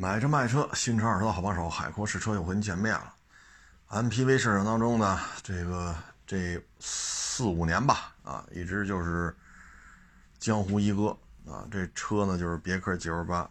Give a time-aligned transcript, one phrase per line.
[0.00, 3.14] 买车卖车，新车二手的好帮手，海阔试车又和您见面了。
[3.90, 5.94] MPV 市场当中呢，这个
[6.26, 9.36] 这四五年吧，啊，一直就是
[10.38, 11.14] 江湖一哥
[11.46, 11.68] 啊。
[11.70, 13.46] 这车呢就是别克 GL8。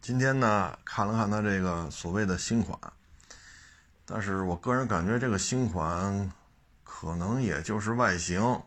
[0.00, 2.76] 今天呢看了看它这个所谓的新款，
[4.04, 6.32] 但是我个人感觉这个新款
[6.82, 8.60] 可能也就是外形，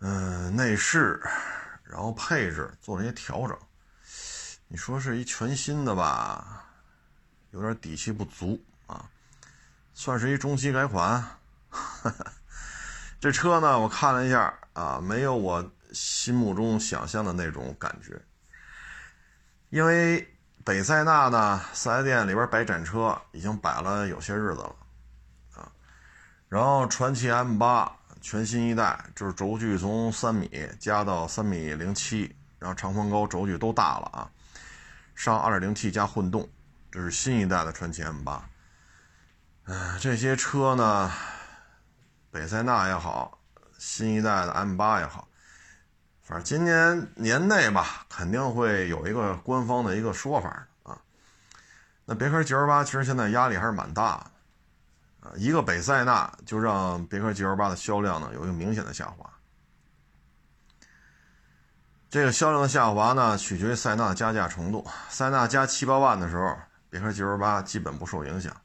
[0.00, 1.18] 嗯，内饰，
[1.82, 3.58] 然后配置做了一些调整。
[4.70, 6.66] 你说是一全新的吧，
[7.52, 9.08] 有点底气不足啊，
[9.94, 11.24] 算是一中期改款。
[13.18, 18.20] 这车呢，我看了一下啊，没有我心目中想象的那种感觉。
[19.70, 24.76] 因为北塞纳呢，四 S 店里边摆展车已经摆了有些日子了
[25.54, 25.72] 啊，
[26.48, 27.90] 然后传祺 M8
[28.20, 34.30] 全新一代，就是轴距从三米加到三米零七，然后长宽高轴距都大了啊。
[35.18, 36.48] 上 2.0T 加混动，
[36.92, 38.40] 这是新一代的传祺 M8。
[39.64, 41.10] 嗯，这些车呢，
[42.30, 43.36] 北塞纳也好，
[43.78, 45.26] 新一代的 M8 也好，
[46.22, 50.96] 反正今年年内吧，肯定会有一个官方的一个说法啊。
[52.04, 59.28] 那别克 GL8 其实现在压力还是蛮大的啊，一个北塞纳就让别克 GL8 的销量呢有一个明显的下滑。
[62.10, 64.86] 这个销量的下滑呢，取决于塞纳加价程度。
[65.10, 66.56] 塞纳加七八万的时候，
[66.88, 68.56] 别克 GL8 基本不受影响。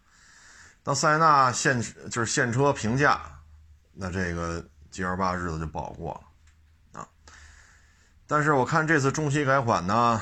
[0.82, 3.22] 当塞纳现就是现车平价，
[3.92, 6.14] 那这个 GL8 日子就不好过
[6.94, 7.08] 了啊。
[8.26, 10.22] 但是我看这次中期改款呢，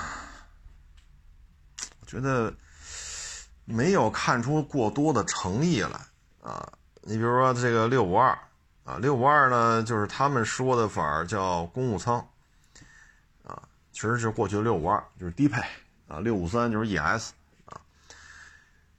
[2.00, 2.52] 我觉得
[3.66, 6.00] 没有看出过多的诚意来
[6.42, 6.68] 啊。
[7.02, 8.36] 你比如说这个六五二
[8.84, 12.28] 啊，六五二呢，就是他们说的法儿叫公务舱。
[13.92, 15.62] 其实是过去的六五二，就是低配
[16.08, 17.32] 啊，六五三就是 ES
[17.66, 17.80] 啊。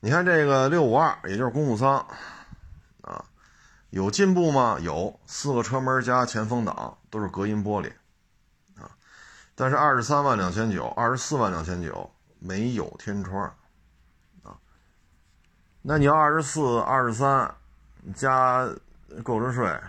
[0.00, 2.06] 你看这个六五二，也就是公务舱
[3.00, 3.24] 啊，
[3.90, 4.78] 有进步吗？
[4.80, 7.90] 有，四个车门加前风挡都是隔音玻璃
[8.80, 8.90] 啊。
[9.55, 13.55] 但是二十三万两千九，二十四万两千九没有天窗
[14.42, 14.58] 啊。
[15.80, 17.55] 那你要二十四、二十三
[18.14, 18.68] 加
[19.22, 19.80] 购置税。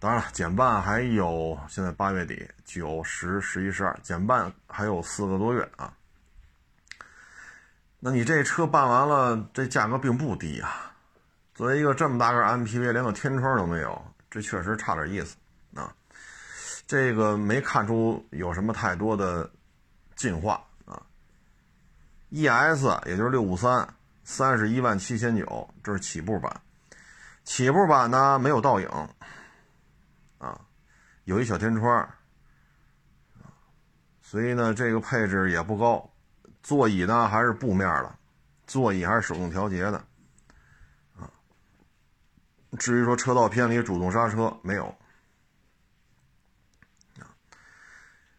[0.00, 5.92] 当然了，减半还有现在八月底九十十一十二减半还有四个多月啊。
[7.98, 10.90] 那你这车办完了，这价格并不低啊。
[11.54, 15.36] 作为一个这么大个 MPV，连个天窗都没有，这确实差点意思
[15.74, 15.94] 啊。
[16.86, 19.50] 这个没看出有什么太多的
[20.16, 21.02] 进化啊。
[22.30, 23.86] ES 也就是六五三，
[24.24, 26.58] 三十一万七千九，这是起步版。
[27.44, 28.88] 起步版呢没有倒影。
[31.24, 32.08] 有一小天窗，
[34.20, 36.10] 所以呢，这个配置也不高，
[36.62, 38.14] 座椅呢还是布面的，
[38.66, 40.04] 座椅还是手动调节的，
[41.16, 41.30] 啊，
[42.78, 44.94] 至于说车道偏离主动刹车没有，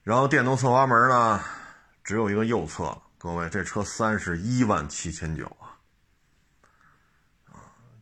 [0.03, 1.41] 然后电动侧滑门呢
[2.03, 5.79] 只有一个右侧，各位这车三十一万七千九啊，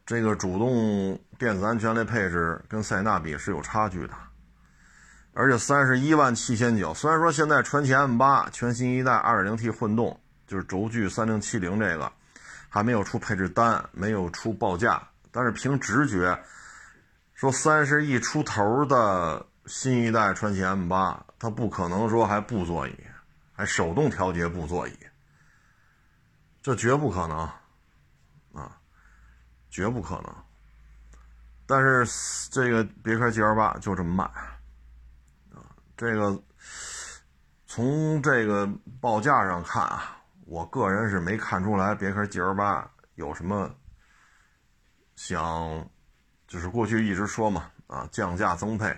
[0.05, 1.19] 这个主动。
[1.39, 4.13] 电子安全类配置跟塞纳比是有差距的，
[5.39, 6.93] 而且三十一万七千九。
[6.93, 12.11] 虽然说现在传祺 M8 全新一代 2.0T 混动，就是轴距三零七零这个
[12.67, 15.01] 还没有出配置单，没有出报价，
[15.31, 16.37] 但是凭直觉
[17.33, 22.93] 说三十亿出头的新一代传祺 M8，它不可能说还布座椅，
[23.53, 24.93] 还手动调节布座椅，
[26.61, 27.49] 这绝不可能
[28.53, 28.77] 啊，
[29.69, 30.35] 绝不可能。
[31.65, 34.29] 但是这个别克 GL8 就这么卖，
[35.99, 36.41] 这个
[37.65, 38.65] 从这个
[39.01, 43.69] 报价上看啊，我个人是没看出来别克 GL8 有什么
[45.17, 45.85] 想，
[46.47, 48.97] 就是过去一直说嘛，啊，降价增配，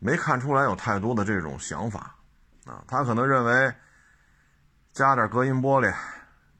[0.00, 2.16] 没看出来有太多的这种想法，
[2.66, 3.72] 啊，他可能认为
[4.92, 5.88] 加点隔音玻璃，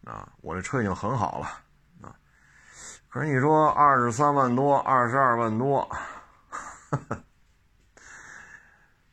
[0.08, 1.46] 啊，我这车已经很好了
[2.00, 2.14] 啊。
[3.08, 5.90] 可是你说二十三万多，二十二万多，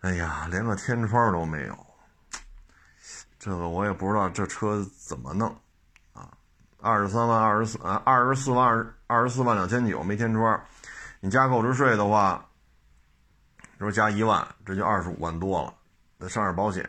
[0.06, 1.76] 哎呀，连个天窗都没有，
[3.40, 5.50] 这个我也不知道这车怎么弄
[6.14, 6.30] 啊！
[6.80, 10.64] 二十三万，二十四啊，二十四万二十四万两千九没天窗，
[11.20, 12.48] 你加购置税的话，
[13.80, 15.74] 说加一万，这就二十五万多了，
[16.20, 16.88] 再上点保险，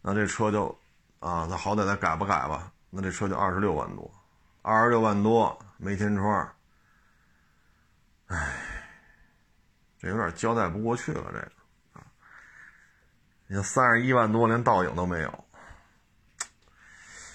[0.00, 0.74] 那这车就
[1.18, 4.10] 啊，那好歹再改吧改吧，那这车就二十六万多，
[4.62, 5.54] 二十六万多。
[5.76, 6.50] 没天窗，
[8.28, 8.54] 哎，
[9.98, 11.24] 这有点交代不过去了。
[11.26, 11.52] 这个，
[13.54, 15.44] 你三十一万多，连倒影都没有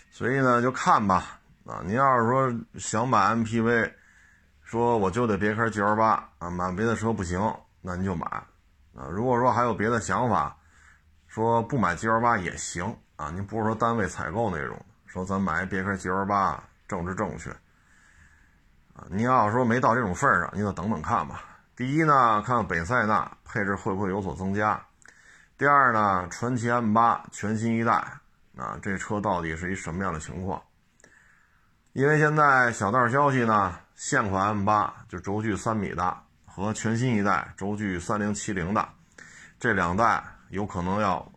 [0.10, 1.40] 所以呢，就看吧。
[1.68, 3.94] 啊，您要是说想买 MPV，
[4.64, 7.40] 说我就得别克 GL 八啊，买别的车不行，
[7.82, 8.26] 那您就买。
[8.96, 10.58] 啊，如果说还有别的想法，
[11.28, 13.30] 说不买 GL 八也行啊。
[13.30, 17.52] 您不是说单位采购那种，说咱买别克 GL 八政治正确。
[18.96, 21.44] 啊，您要说没到这种份上，您就等等看吧。
[21.76, 24.82] 第一呢，看看北塞纳配置会不会有所增加；
[25.58, 27.94] 第二呢，传祺 M 八全新一代
[28.56, 30.62] 啊，这车到底是一什么样的情况？
[31.94, 36.16] 因为现在小道消息呢，现款 M 八就轴距三米的
[36.46, 38.88] 和全新一代轴距三零七零的
[39.60, 41.32] 这两代有可能要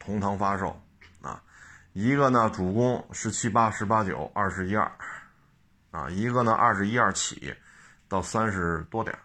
[0.00, 0.76] 同堂发售
[1.22, 1.40] 啊，
[1.92, 4.90] 一个呢主攻十七八、十八九、二十一二。
[5.92, 7.54] 啊，一个呢二十一二起，
[8.08, 9.20] 到三十多点，儿，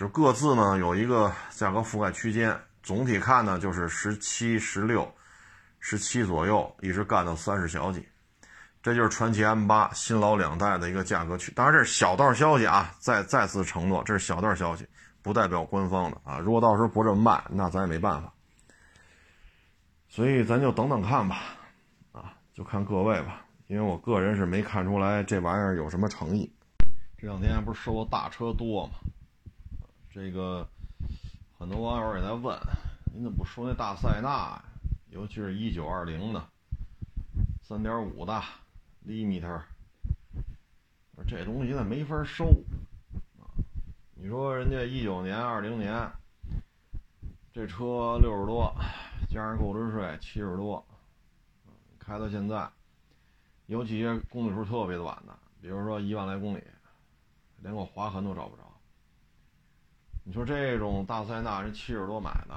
[0.00, 5.06] 就各自呢有一个价格覆盖区间，总体看呢就是十七、十六、
[5.78, 8.08] 十七左右，一直干到三十小几，
[8.82, 11.52] 这就是传祺 M 八新老两代的一个价格区。
[11.52, 14.88] 当然这是小道消息啊，再再次承诺这是小道消息，
[15.20, 16.38] 不代表官方的啊。
[16.38, 18.32] 如果到时候不这么卖，那咱也没办法。
[20.08, 21.42] 所以咱就等等看吧，
[22.12, 23.44] 啊，就看各位吧。
[23.66, 26.50] 因为我个人是没看出来这玩意儿有什么诚意。
[27.18, 28.94] 这两天不是说大车多吗？
[30.12, 30.68] 这个
[31.56, 32.58] 很多网友也在问，
[33.14, 34.64] 你怎么不说那大塞纳呀？
[35.08, 36.44] 尤其是一九二零的、
[37.62, 38.42] 三点五的
[39.06, 39.62] limiter，
[41.28, 42.44] 这东西现在没法收
[43.38, 43.54] 啊。
[44.14, 46.10] 你说人家一九年、二零年
[47.52, 48.74] 这车六十多，
[49.28, 50.84] 加上购置税七十多，
[51.98, 52.68] 开到现在。
[53.66, 56.62] 尤其公里数特别短的，比如说一万来公里，
[57.58, 58.62] 连个划痕都找不着。
[60.24, 62.54] 你说这种大塞纳人七十多买的，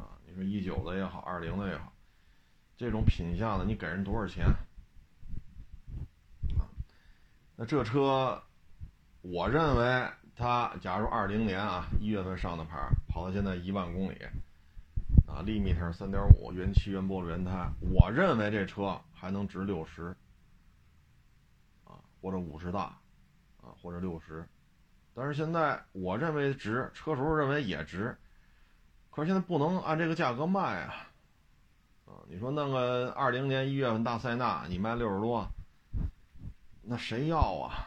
[0.00, 1.92] 啊，你说一九的也好，二零的也好，
[2.76, 4.46] 这种品相的你给人多少钱？
[6.58, 6.66] 啊，
[7.56, 8.42] 那这车，
[9.20, 14.16] 我认为它假如二零年啊一月份上的牌，跑到现在一万公里。
[15.26, 20.16] 啊，立米特三点五，原漆原玻璃原胎，我认为这车还能值六十，
[21.84, 22.98] 啊，或者五十大，
[23.60, 24.48] 啊，或者六十，
[25.18, 28.16] 但是现在我认为值，车主认为也值，
[29.10, 30.94] 可是现在不能按这个价格卖啊，
[32.06, 35.44] 啊，你说弄个二零年一月份大塞纳，你卖六十多，
[36.82, 37.82] 那谁要啊？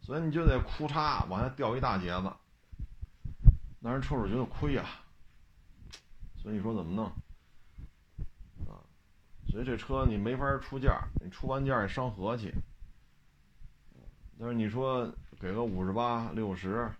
[0.00, 2.32] 所以你就得哭嚓往下掉一大截子，
[3.78, 4.86] 那人车主觉得亏呀。
[6.38, 7.04] 所以你说怎么弄
[8.66, 8.80] 啊？
[9.50, 12.54] 所以这车你没法出价，你出完价也伤和气。
[14.38, 16.90] 但是你说给个五十八、六十，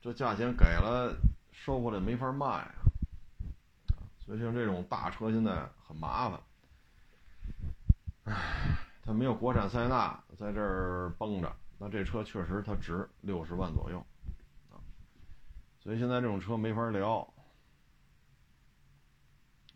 [0.00, 1.16] 这价钱给了，
[1.52, 2.74] 收回来没法卖啊。
[4.18, 6.40] 所以像这种大车现在很麻烦。
[8.24, 14.04] 唉，它没有国产塞纳在这儿绷着，那这车确实它值六十万左右
[14.70, 14.78] 啊。
[15.80, 17.20] 所以现在这种车没法聊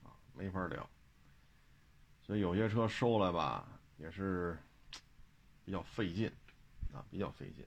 [0.02, 0.10] 啊。
[0.36, 0.90] 没法聊，
[2.20, 3.64] 所以有些车收来吧，
[3.98, 4.58] 也是
[5.64, 6.28] 比较费劲
[6.94, 7.66] 啊，比较费劲。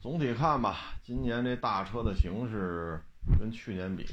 [0.00, 3.00] 总体看吧，今年这大车的形式
[3.38, 4.06] 跟去年比，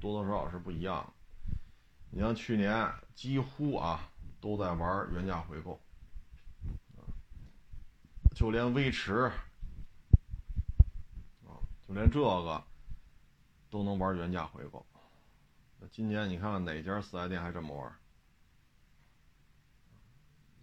[0.00, 1.12] 多多少少是不一样。
[2.10, 4.08] 你像去年几乎啊
[4.40, 5.80] 都在玩原价回购，
[8.34, 9.30] 就连威驰
[11.46, 12.64] 啊，就连这个
[13.68, 14.84] 都能玩原价回购。
[15.78, 17.92] 那今年你看看哪家四 S 店还这么玩？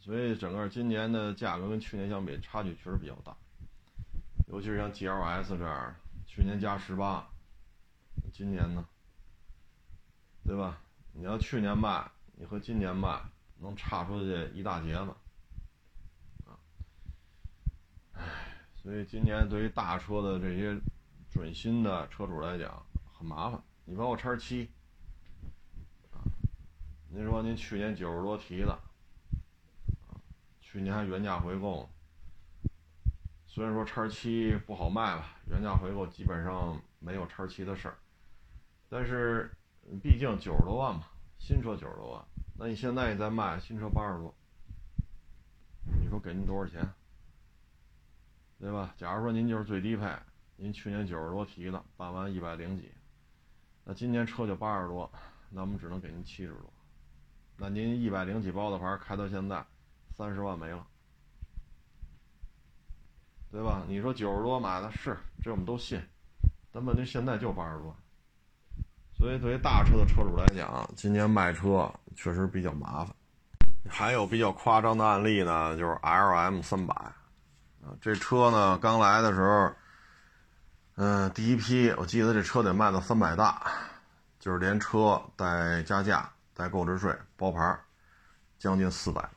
[0.08, 3.36] 所以整个今年的价格跟去年相比，差距确实比较大。
[4.48, 5.94] 尤其是像 GLS 这样，
[6.26, 7.28] 去年加十八，
[8.32, 8.86] 今年呢，
[10.46, 10.80] 对吧？
[11.12, 13.22] 你要去年卖，你和今年卖，
[13.60, 15.14] 能差出去一大截子。
[16.46, 16.56] 啊，
[18.14, 18.24] 唉，
[18.82, 20.80] 所以今年对于大车的这些
[21.30, 23.62] 准新的车主来讲很麻烦。
[23.84, 24.70] 你包括叉七。
[27.10, 28.80] 您说您去年九十多提的，
[30.70, 31.88] 去年还原价回购，
[33.48, 37.96] 虽然说叉七不好卖吧，原价回购基本上没有叉七的事儿，
[38.90, 39.50] 但是
[40.04, 41.06] 毕竟九十多万嘛，
[41.40, 42.26] 新车九十多万，
[42.58, 44.36] 那你现在你再卖新车八十多，
[46.02, 46.86] 你说给您多少钱？
[48.60, 48.94] 对吧？
[48.98, 50.14] 假如说您就是最低配，
[50.58, 52.92] 您去年九十多提的，办完一百零几，
[53.86, 55.10] 那今年车就八十多，
[55.50, 56.74] 那我们只能给您七十多。
[57.56, 59.66] 那您一百零几包的牌开到现在，
[60.18, 60.84] 三十万没了，
[63.52, 63.84] 对吧？
[63.88, 66.02] 你说九十多买的是，这我们都信，
[66.72, 67.96] 但问题现在就八十多，
[69.16, 73.16] 所以对于大车的车主来讲，今年卖车确实比较麻烦。
[73.88, 79.72] 还有比较夸张的案例呢，就是 L M 三百，啊，这车呢刚来的时候，
[80.96, 83.72] 嗯，第一批我记得这车得卖到三百大，
[84.40, 87.80] 就是连车带加价带购置税包牌，
[88.58, 89.30] 将近四百。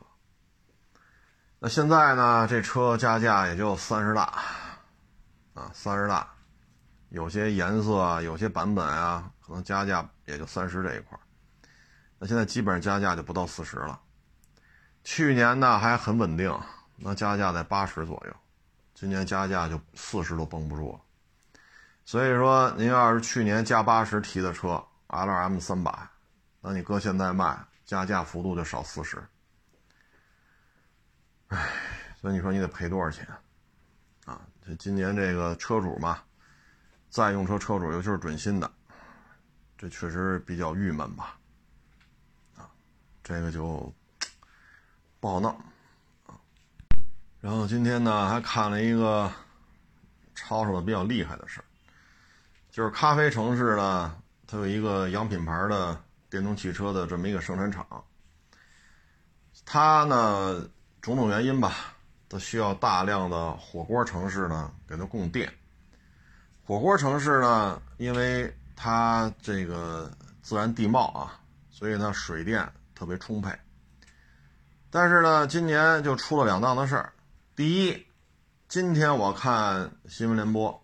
[1.62, 4.22] 那现在呢，这车加价也就三十大，
[5.52, 6.26] 啊，三十大，
[7.10, 11.18] 有些颜色啊，有些版本啊，可能加价也就三十这一块
[12.18, 14.00] 那现在基本上加价就不到四十了。
[15.04, 16.50] 去年呢还很稳定，
[16.96, 18.34] 那加价在八十左右，
[18.94, 21.00] 今年加价就四十都绷不住了。
[22.06, 25.92] 所以说，您要是去年加八十提的车，L M 三百，
[26.62, 29.22] 那你搁现在卖，加价幅度就少四十。
[31.50, 31.70] 唉，
[32.20, 33.24] 所以你说你得赔多少钱
[34.24, 34.40] 啊？
[34.66, 36.20] 这今年这个车主嘛，
[37.08, 38.68] 在用车车主，尤其是准新的，
[39.78, 41.38] 这确实比较郁闷吧？
[42.56, 42.66] 啊，
[43.22, 43.94] 这个就。
[45.22, 45.50] 不好弄，
[46.26, 46.32] 啊，
[47.42, 49.30] 然后今天呢还看了一个
[50.34, 51.62] 吵吵的比较厉害的事
[52.70, 54.16] 就是咖啡城市呢，
[54.46, 57.86] 它有一个洋品牌的电动汽车的这么一个生产厂，
[59.66, 60.66] 它呢
[61.00, 61.94] 种种原因吧，
[62.28, 65.52] 它需要大量的火锅城市呢给它供电。
[66.62, 70.10] 火锅城市呢，因为它这个
[70.42, 71.40] 自然地貌啊，
[71.70, 73.50] 所以呢水电特别充沛。
[74.90, 77.12] 但是呢，今年就出了两档子事儿。
[77.56, 78.06] 第一，
[78.68, 80.82] 今天我看新闻联播，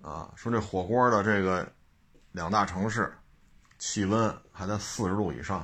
[0.00, 1.70] 啊，说这火锅的这个
[2.32, 3.12] 两大城市，
[3.78, 5.58] 气温还在四十度以上，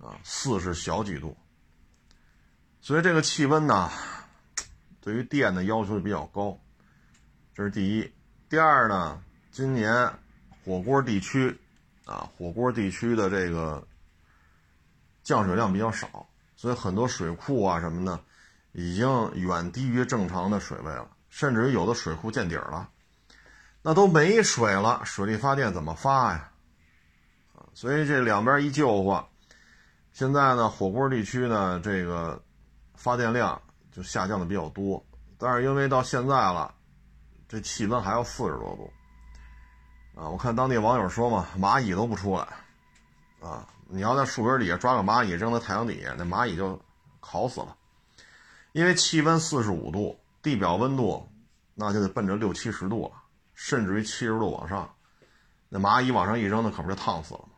[0.00, 1.36] 啊，四是小几度。
[2.84, 3.90] 所以这个气温呢，
[5.00, 6.60] 对于电的要求就比较高，
[7.54, 8.12] 这是第一。
[8.50, 10.12] 第二呢，今年
[10.62, 11.58] 火锅地区，
[12.04, 13.82] 啊，火锅地区的这个。
[15.22, 18.20] 降水量比较少，所以很多水库啊什么的，
[18.72, 22.90] 已经远低于正常的水位了，甚至于有的水库见底儿了，
[23.80, 26.50] 那都没水了，水力发电怎么发呀？
[27.72, 29.26] 所以这两边一救活，
[30.12, 32.43] 现在呢，火锅地区呢，这个
[32.94, 33.60] 发电量
[33.92, 35.04] 就下降的比较多，
[35.38, 36.74] 但是因为到现在了，
[37.48, 38.92] 这气温还要四十多度，
[40.20, 42.48] 啊，我看当地网友说嘛，蚂蚁都不出来，
[43.40, 43.68] 啊。
[43.86, 46.80] 你要在树根底下抓个蚂蚁扔在太阳底下，那蚂蚁就
[47.20, 47.76] 烤死了。
[48.72, 51.30] 因为气温四十五度，地表温度
[51.74, 53.22] 那就得奔着六七十度了，
[53.52, 54.92] 甚至于七十度往上，
[55.68, 57.48] 那蚂蚁往上一扔，那可不就烫死了吗？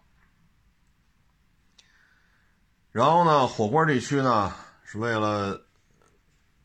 [2.91, 4.53] 然后呢，火锅地区呢
[4.87, 5.61] 是为了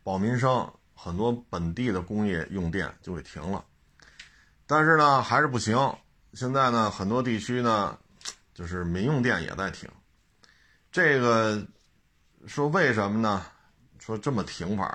[0.01, 3.65] 保民生，很多本地的工业用电就给停了。
[4.65, 5.75] 但是呢，还是不行。
[6.33, 7.97] 现在呢，很多地区呢。
[8.53, 9.89] 就是民用电也在停，
[10.91, 11.65] 这个
[12.45, 13.43] 说为什么呢？
[13.97, 14.85] 说这么停法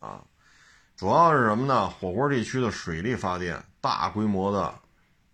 [0.00, 0.06] 呢？
[0.08, 0.22] 啊，
[0.96, 1.88] 主要是什么呢？
[1.88, 4.74] 火锅地区的水力发电大规模的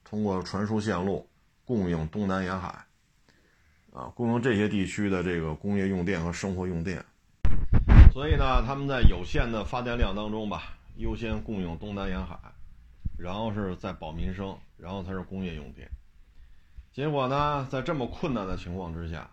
[0.05, 1.29] 通过传输线路
[1.65, 2.69] 供应东南沿海，
[3.93, 7.05] 啊，供应这些地区的这个工业用电和生活用电，
[8.13, 12.37] 所以呢，他们在有限的发电量当中吧，优先供应东南沿海，
[13.17, 15.89] 然后是在保民生，然后才是工业用电。
[16.93, 19.31] 结果呢，在这么困难的情况之下，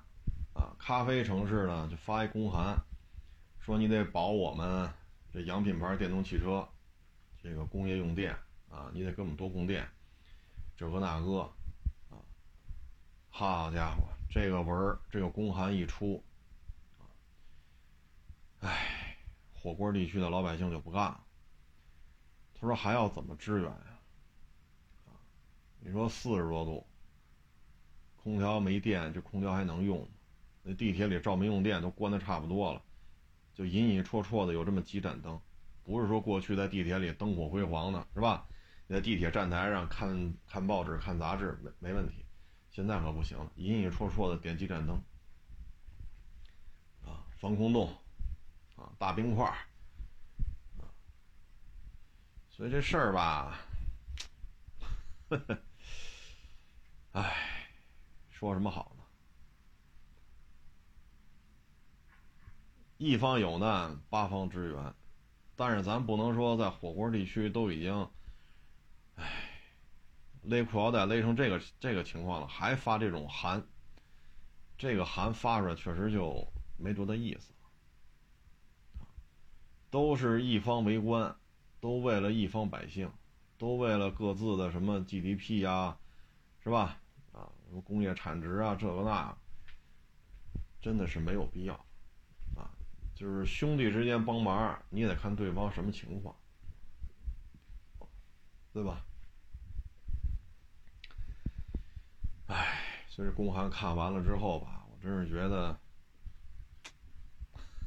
[0.54, 2.78] 啊，咖啡城市呢就发一公函，
[3.60, 4.88] 说你得保我们
[5.34, 6.66] 这洋品牌电动汽车
[7.42, 8.32] 这个工业用电
[8.70, 9.88] 啊，你得给我们多供电，
[10.76, 11.40] 这个那个，
[12.12, 12.22] 啊，
[13.32, 16.24] 好家伙，这个文儿这个公函一出，
[18.60, 19.18] 哎，
[19.54, 21.24] 火锅地区的老百姓就不干了，
[22.54, 24.00] 他说还要怎么支援呀？
[25.06, 25.12] 啊，
[25.80, 26.86] 你说四十多度。
[28.16, 30.08] 空调没电，这空调还能用吗？
[30.64, 32.84] 那地铁里照明用电都关的差不多了，
[33.54, 35.40] 就隐隐绰绰的有这么几盏灯，
[35.84, 38.46] 不是说过去在地铁里灯火辉煌的，是吧？
[38.86, 42.26] 你在地铁站台上看看报纸、看杂志没没问题，
[42.70, 45.02] 现在可不行了，隐隐绰绰的点几盏灯，
[47.06, 47.96] 啊，防空洞，
[48.98, 49.46] 大冰块，
[50.78, 50.90] 啊，
[52.50, 53.60] 所以这事儿吧，
[55.30, 55.58] 呵呵，
[57.14, 57.54] 唉。
[58.30, 59.04] 说什么好呢？
[63.00, 64.94] 一方有难，八方支援，
[65.56, 68.08] 但是咱不能说在火锅地区都已经，
[69.16, 69.26] 唉，
[70.44, 73.68] 勒裤腰带勒成这个这个情况了，还发这种函，
[74.78, 77.52] 这个函发出来确实就没多大意思。
[79.98, 81.36] 都是一方为官，
[81.80, 83.12] 都为了一方百姓，
[83.58, 85.98] 都为了各自的什么 GDP 呀，
[86.64, 87.00] 是吧？
[87.34, 89.36] 啊，什么工业产值啊，这个那，
[90.80, 91.74] 真的是没有必要
[92.56, 92.70] 啊。
[93.16, 96.36] 就是兄弟之间帮忙，你也得看对方什么情况，
[98.72, 99.04] 对吧？
[102.46, 105.80] 哎，所以公函看完了之后吧，我真是觉得，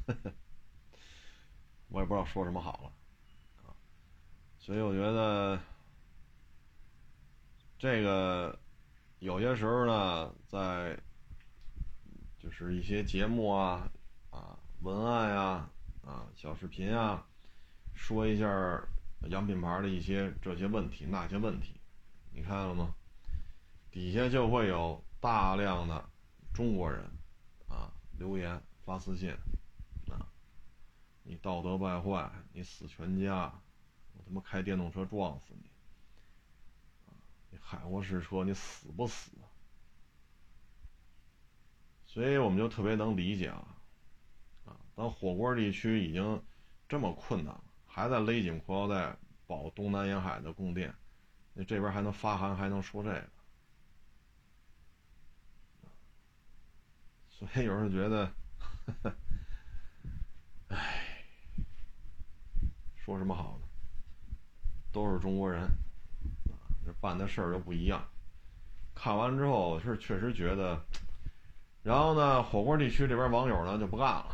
[1.91, 2.93] 我也不知道说什么好了
[3.67, 3.75] 啊。
[4.59, 5.61] 所以我觉得，
[7.79, 8.59] 这个
[9.19, 10.99] 有些时候呢，在
[12.39, 13.91] 就是一些节目啊、
[14.31, 15.71] 啊文案呀、
[16.05, 17.27] 啊小视频啊，
[17.95, 18.47] 说一下
[19.29, 21.79] 洋品牌的一些这些问题那些问题，
[22.33, 22.95] 你看了吗？
[23.91, 26.09] 底下就会有大量的
[26.55, 27.05] 中国人
[27.69, 29.35] 啊留言发私信，
[31.31, 33.45] 你道德败坏，你死全家，
[34.15, 35.71] 我他妈开电动车撞死你！
[37.51, 39.31] 你海沃士车你死不死？
[42.05, 43.77] 所以我们就特别能理解啊，
[44.65, 46.43] 啊，当火锅地区已经
[46.89, 50.93] 这么困难了，还在勒紧裤腰带保东南沿海的供电，
[51.55, 53.31] 那这边还能发函还能说这个？
[57.29, 58.33] 所以有时候觉得，
[60.67, 60.97] 哎，
[63.11, 63.67] 说什么好呢？
[64.93, 65.69] 都是中国人，
[66.87, 68.01] 这办的事儿又不一样。
[68.95, 70.81] 看完之后是确实觉得，
[71.83, 74.27] 然后呢，火锅地区这边网友呢就不干了，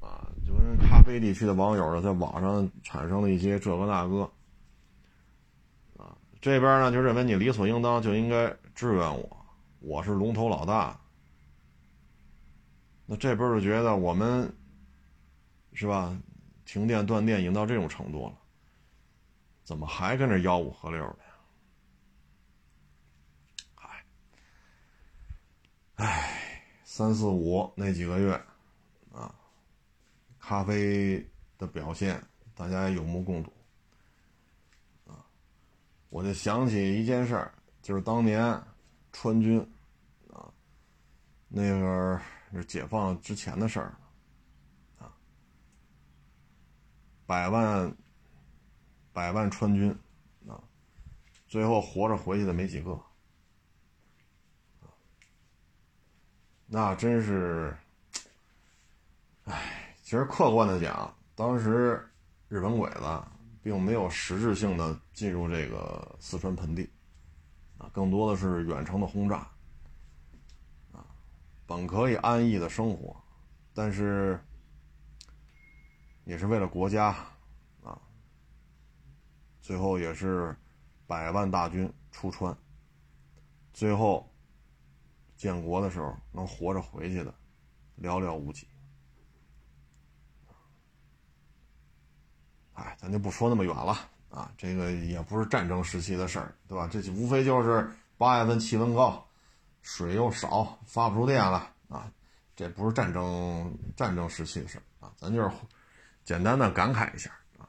[0.00, 4.30] 啊，就跟咖啡地区的网友呢在网上产生了一些这个那个，
[5.96, 9.44] 啊，这边呢就认为你理所应当就应该支援我，
[9.80, 10.96] 我是龙头老大。
[13.06, 14.54] 那这边就觉得我们，
[15.72, 16.16] 是吧？
[16.68, 18.38] 停电断电已经到这种程度了，
[19.64, 21.30] 怎么还跟着吆五喝六的呀？
[23.74, 24.04] 嗨，
[25.94, 28.34] 唉，三四五那几个月，
[29.14, 29.34] 啊，
[30.38, 31.26] 咖啡
[31.56, 32.22] 的表现
[32.54, 33.50] 大家有目共睹，
[35.06, 35.24] 啊，
[36.10, 38.62] 我就想起一件事儿，就是当年
[39.10, 39.58] 川军，
[40.30, 40.52] 啊，
[41.48, 42.20] 那个。
[42.66, 43.94] 解放之前的事儿，
[44.98, 45.12] 啊，
[47.28, 47.94] 百万
[49.12, 49.94] 百万川军
[50.46, 50.56] 啊，
[51.46, 52.98] 最后活着回去的没几个，
[56.64, 57.76] 那真是，
[59.44, 62.02] 唉，其实客观的讲，当时
[62.48, 63.22] 日本鬼子
[63.62, 66.88] 并没有实质性的进入这个四川盆地，
[67.76, 69.46] 啊，更多的是远程的轰炸。
[70.92, 71.04] 啊
[71.66, 73.14] 本可以安逸的生活，
[73.74, 74.42] 但是
[76.28, 77.06] 也是为了国家
[77.82, 77.98] 啊。
[79.62, 80.54] 最后也是
[81.06, 82.54] 百万大军出川，
[83.72, 84.30] 最后
[85.38, 87.32] 建国的时候能活着回去的
[87.98, 88.68] 寥寥无几。
[92.74, 96.86] 哎，咱就不说那么远了啊，这个也不是战争时期的事儿，对吧？
[96.92, 99.24] 这就无非就是八月份气温高。
[99.80, 102.12] 水又少，发不出电了啊！
[102.54, 105.50] 这不是战争战争时期的事儿啊，咱就是
[106.28, 107.64] 简单的感慨一下啊。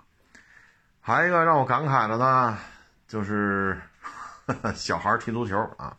[1.00, 2.60] 还一个让我感慨的呢，
[3.08, 3.82] 就是
[4.76, 5.96] 小孩踢足球啊，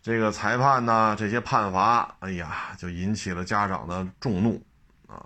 [0.00, 4.64] 这个裁判呢，这些判罚，哎呀，就引起了家长的众怒
[5.06, 5.22] 啊，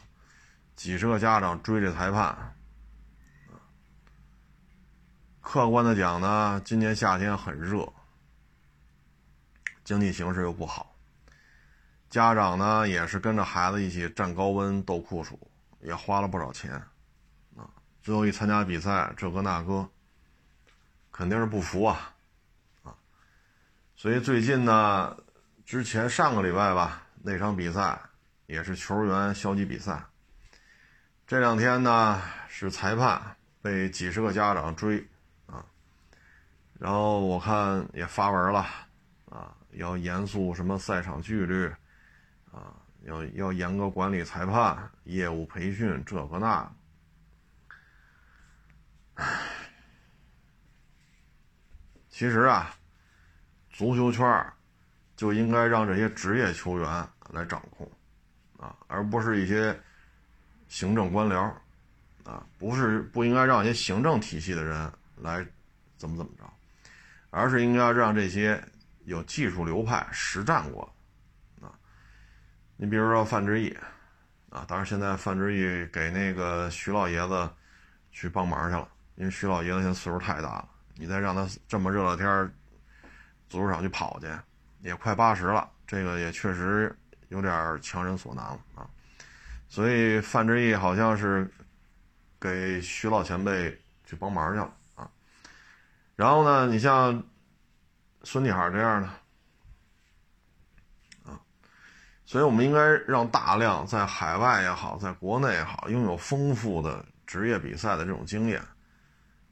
[0.74, 2.56] 几十个家长追着裁判。
[5.40, 7.88] 客观的讲呢，今年夏天很热。
[9.84, 10.96] 经济形势又不好，
[12.10, 15.38] 家长呢也是跟着孩子一起站高温斗酷暑，
[15.82, 16.72] 也花了不少钱，
[17.56, 17.68] 啊，
[18.00, 19.88] 最后一参加比赛，这个那个，
[21.10, 22.14] 肯定是不服啊，
[22.82, 22.94] 啊，
[23.94, 25.16] 所以最近呢，
[25.64, 28.00] 之前上个礼拜吧，那场比赛
[28.46, 30.02] 也是球员消极比赛，
[31.26, 35.06] 这两天呢是裁判被几十个家长追，
[35.46, 35.64] 啊，
[36.78, 38.66] 然后我看也发文了，
[39.28, 39.54] 啊。
[39.76, 41.66] 要严肃什么赛场纪律，
[42.52, 46.72] 啊，要要严格管理裁判、业务培训这个那。
[52.08, 52.74] 其实啊，
[53.70, 54.52] 足球圈
[55.16, 57.90] 就应该让这些职业球员来掌控，
[58.58, 59.78] 啊，而不是一些
[60.68, 61.52] 行政官僚，
[62.24, 65.46] 啊，不是不应该让一些行政体系的人来
[65.96, 66.44] 怎么怎么着，
[67.30, 68.62] 而是应该让这些。
[69.04, 70.91] 有技术流派实战过，
[72.82, 73.68] 你比如说范志毅，
[74.50, 77.48] 啊，当然现在范志毅给那个徐老爷子
[78.10, 82.52] 去帮忙去了，因为徐老爷子现在岁数太大了，你再让他这么热的天儿
[83.48, 84.26] 足球场去跑去，
[84.80, 86.92] 也快八十了，这个也确实
[87.28, 88.84] 有点强人所难了啊。
[89.68, 91.48] 所以范志毅好像是
[92.40, 95.08] 给徐老前辈去帮忙去了啊。
[96.16, 97.22] 然后呢，你像
[98.24, 99.08] 孙继海这样的
[101.30, 101.38] 啊，
[102.32, 108.58] 所以我们应该让大量在海外也好，在国内也好，拥有丰富的职业比赛的这种经验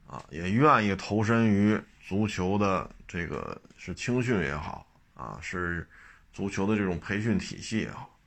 [0.07, 5.87] 啊，也愿意投身于足球的这个是青训也好啊，是
[6.33, 8.19] 足球的这种培训体系也好，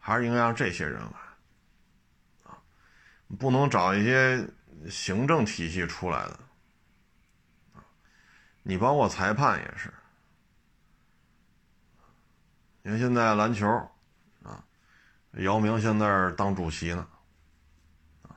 [0.00, 2.50] 还是应该让这些人来。
[2.50, 2.58] 啊
[3.38, 4.44] 不能找一些
[4.90, 6.40] 行政体系出来的
[7.74, 7.78] 啊
[8.64, 9.94] 你包括裁判也是。
[12.86, 13.66] 你看现在篮球
[14.42, 14.62] 啊，
[15.38, 17.08] 姚明现在当主席呢，
[18.20, 18.36] 啊，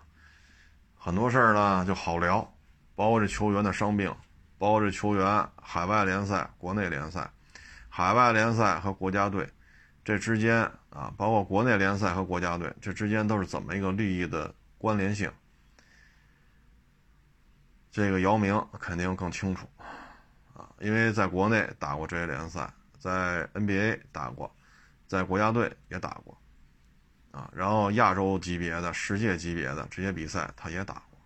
[0.96, 2.50] 很多事儿呢就好聊，
[2.96, 4.10] 包括这球员的伤病，
[4.58, 7.30] 包括这球员海外联赛、国内联赛，
[7.90, 9.46] 海外联赛和国家队
[10.02, 14.56] 这之间啊，包括国内联赛和国家队这之间都是怎么一个利益的？
[14.78, 15.30] 关联性，
[17.92, 19.68] 这个姚明肯定更清楚
[20.54, 24.54] 啊，因为在国内打过职业联赛，在 NBA 打过，
[25.08, 26.38] 在国家队也打过
[27.32, 31.20] 啊，然后亚洲级别的、世界级别的这些比赛他也打过，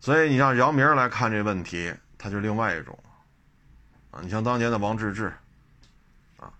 [0.00, 2.98] 所以你让姚明来看这问题，他就另外一种
[4.10, 5.30] 啊，你像当年的王治郅
[6.38, 6.52] 啊，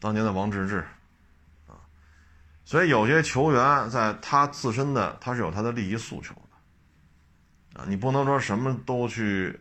[0.00, 0.78] 当年的王治郅。
[0.78, 0.86] 啊
[2.62, 9.58] 所以有些球员在他自身的他是有他的利益诉求的，啊，你不能说什么都去，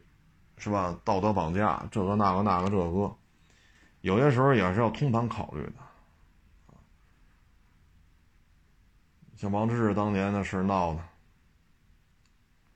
[0.57, 0.95] 是吧？
[1.03, 3.15] 道德绑架这个那个那个这个，
[4.01, 5.73] 有些时候也是要通盘考虑的，
[9.35, 11.01] 像王治郅当年的事闹的，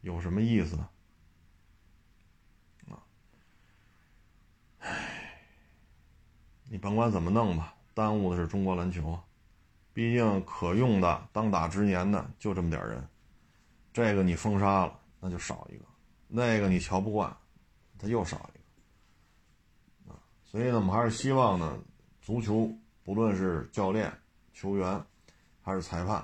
[0.01, 0.77] 有什么意思？
[2.89, 2.99] 啊，
[4.79, 5.39] 唉，
[6.69, 9.17] 你甭管怎么弄吧，耽误的是中国篮球。
[9.93, 13.07] 毕竟可用的当打之年的就这么点人，
[13.93, 15.85] 这个你封杀了，那就少一个；
[16.27, 17.31] 那个你瞧不惯，
[17.99, 18.62] 他又少一个。
[20.53, 21.79] 所以呢，我们还是希望呢，
[22.21, 22.71] 足球
[23.03, 24.13] 不论是教练、
[24.53, 25.03] 球员，
[25.63, 26.23] 还是裁判，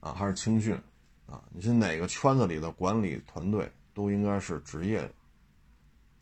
[0.00, 0.74] 啊，还是青训，
[1.26, 5.12] 啊，你是哪个圈子里的管理团队，都应该是职业的，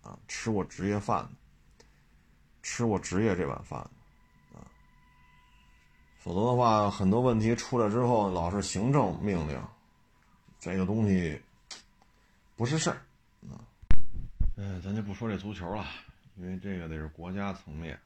[0.02, 1.84] 啊，吃过职业饭的，
[2.64, 3.78] 吃过职业这碗饭。
[3.78, 4.66] 啊
[6.18, 9.56] 否则的话，很多问题出来之后，老是行政命令，
[10.58, 11.40] 这个东西
[12.56, 12.96] 不是事儿
[13.48, 13.62] 啊。
[14.56, 15.86] 嗯，咱就不说这足球了，
[16.40, 18.00] 因为这个得是国家层面，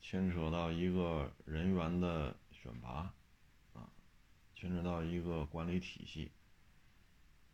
[0.00, 3.08] 牵扯到一个人员的选拔
[3.72, 3.86] 啊，
[4.56, 6.28] 牵扯到一个管理体系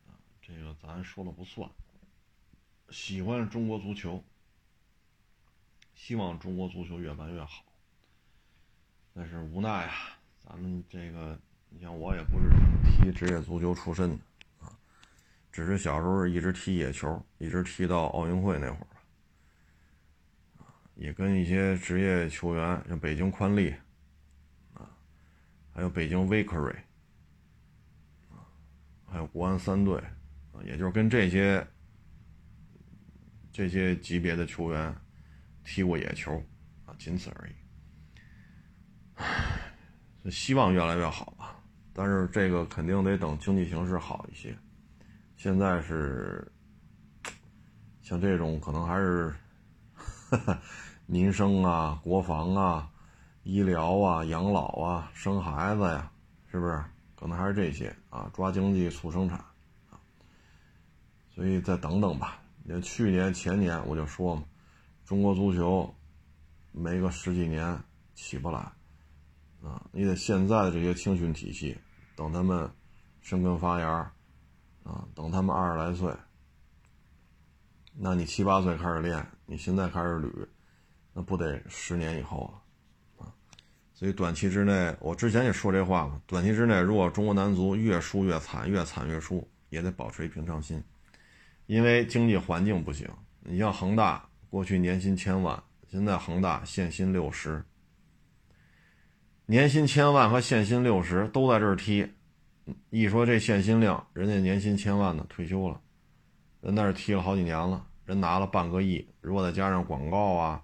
[0.06, 1.68] 啊，这个咱说了不算。
[2.88, 4.24] 喜欢中国足球，
[5.94, 7.62] 希望中国足球越办越好。
[9.12, 12.48] 但是无奈啊，咱们这个，你像我也不是
[12.82, 14.16] 踢职业足球出身的
[14.62, 14.72] 啊，
[15.52, 18.86] 只是小时候一直踢野球，一直踢到奥运会那会儿，
[21.02, 23.74] 也跟一些职业球员，像北京宽利
[24.72, 24.88] 啊，
[25.74, 26.72] 还有北京威克瑞
[28.30, 28.46] 啊，
[29.10, 29.98] 还有国安三队
[30.52, 31.66] 啊，也就是跟这些
[33.50, 34.94] 这些级别的球员
[35.64, 36.40] 踢过野球
[36.86, 37.52] 啊，仅此而已。
[39.14, 39.58] 唉
[40.30, 41.60] 希望越来越好吧，
[41.92, 44.56] 但是这个肯定得等经济形势好一些。
[45.36, 46.46] 现在是
[48.02, 49.34] 像这种可能还是
[51.12, 52.90] 民生啊、国防啊、
[53.42, 56.10] 医疗啊、养老啊、生孩子呀，
[56.50, 56.82] 是不是？
[57.14, 59.38] 可能还是这些啊，抓经济促生产
[59.90, 60.00] 啊。
[61.34, 62.40] 所以再等等吧。
[62.64, 64.42] 你看去年前年我就说嘛，
[65.04, 65.94] 中国足球
[66.70, 67.78] 没个十几年
[68.14, 68.60] 起不来。
[69.62, 71.78] 啊，你得现在的这些青训体系，
[72.16, 72.70] 等他们
[73.20, 74.10] 生根发芽
[74.82, 76.10] 啊，等他们二十来岁，
[77.92, 80.48] 那你七八岁开始练，你现在开始捋，
[81.12, 82.52] 那不得十年以后
[83.18, 83.24] 啊？
[83.24, 83.32] 啊，
[83.94, 90.82] 所以短期之内，我之前也说这话嘛，短期之内，如果中国男足越输越惨，越惨越输，也得保持一平常心，
[91.66, 93.08] 因为经济环境不行。
[93.40, 97.62] 你像恒大，过去年薪千万，现在恒大限薪六十。
[99.46, 102.08] 年薪千万和限薪六十都在这儿踢，
[102.90, 105.80] 一说这限薪令，人家年薪千万的退休了，
[106.60, 110.62] 人那儿踢了好几年了，人拿了半个亿，如果再加上广告啊、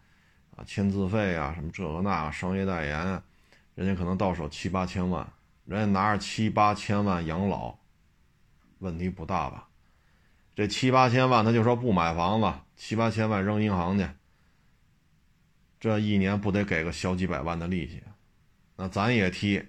[0.59, 3.23] 啊签字费啊什么这个那个商业代言，
[3.77, 5.27] 人家可能到手七八千万，
[5.65, 7.79] 人家拿着七八千万养老，
[8.81, 9.69] 问题不大吧？
[10.57, 14.09] 这七八千万他就说不买房子，七八千万扔银行去，
[15.79, 18.03] 这一年不得给个小几百万的利息？
[18.75, 19.65] 那咱也踢，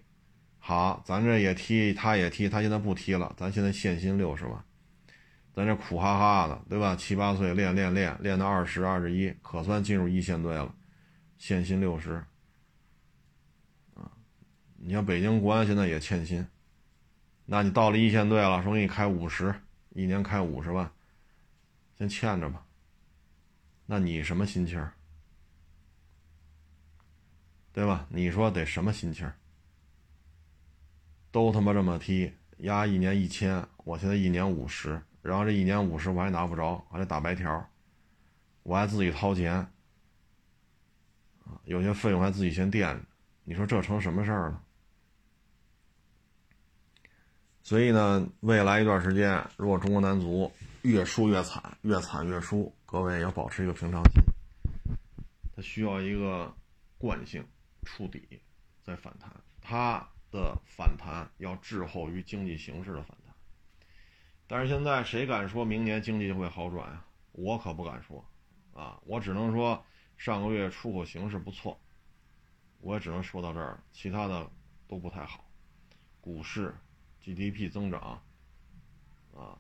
[0.58, 4.64] 好，咱这也踢，他也踢，他现在不踢了，咱现在现薪六十万，
[5.54, 6.96] 咱这苦哈哈的，对吧？
[6.96, 10.74] 七八岁练练练，练到二十二十一，可算进入一线队了，
[11.40, 12.24] 限薪六十。
[13.96, 14.12] 啊，
[14.78, 16.48] 你像北京国安现在也欠薪，
[17.46, 19.56] 那你到了一线队了，说给你开五十，
[19.90, 20.92] 一年开五十万，
[21.98, 22.64] 先欠着吧。
[23.88, 24.88] 那你什么心情？
[27.72, 28.06] 对吧？
[28.10, 29.32] 你说得什么心情？
[31.32, 37.70] 都他妈这么踢，压一年一千，我现在一年五十，然后这一年五十我还拿不着，还得打白条，
[38.64, 39.66] 我还自己掏钱，
[41.66, 43.02] 有些费用还自己先垫着，
[43.44, 44.64] 你说这成什么事儿了？
[47.64, 54.24] 所以呢，未来一段时间，如果中国男足越输越惨，越惨越输，各位要保持一个平常心，
[55.56, 56.54] 它需要一个
[56.98, 57.46] 惯性。
[57.86, 58.42] 触底，
[58.84, 59.32] 再反弹，
[59.62, 63.34] 它的反弹要滞后于经济形势的反弹。
[64.48, 67.06] 但是现在谁敢说明年经济会好转啊？
[67.32, 68.24] 我可不敢说，
[68.74, 69.84] 啊，我只能说
[70.20, 71.80] 上个月出口形势不错，
[72.82, 74.52] 我也只能说到这儿，其他的
[74.86, 75.46] 都不太好。
[76.20, 76.76] 股市、
[77.24, 78.22] GDP 增长，
[79.34, 79.58] 啊，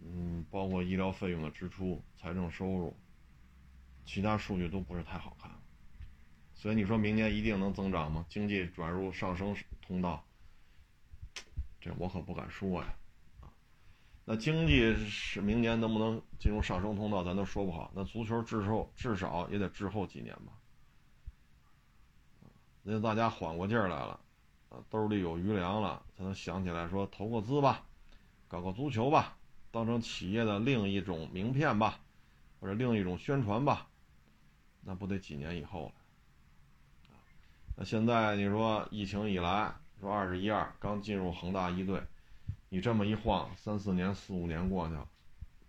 [0.00, 2.96] 嗯，包括医疗费用的支出、财政收入，
[4.06, 5.50] 其他数据都不是太好看。
[6.54, 8.24] 所以你说明年一定能增长吗？
[8.28, 10.24] 经济转入上升通道，
[11.80, 12.94] 这我可不敢说呀。
[14.24, 17.90] 那经济是明年能不能进入上升通道，咱都说不好。
[17.94, 20.52] 那足球滞后至少也得滞后几年吧。
[22.84, 24.20] 那大家缓过劲儿来了，
[24.68, 27.84] 啊，兜里有余粮了，才能想起来说投个资吧，
[28.46, 29.36] 搞个足球吧，
[29.70, 32.00] 当成企业的另一种名片吧，
[32.60, 33.88] 或者另一种宣传吧。
[34.80, 35.92] 那不得几年以后了。
[37.76, 42.02] 那现在你说疫情以来，说二十一二刚进入恒大一队，
[42.72, 45.06] 你这么一晃，三四年、四五年过去了，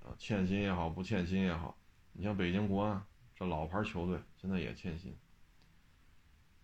[0.06, 1.76] 啊，欠薪也好，不欠薪也好，
[2.14, 3.04] 你像北京国安
[3.36, 5.14] 这老牌球队，现在也欠薪。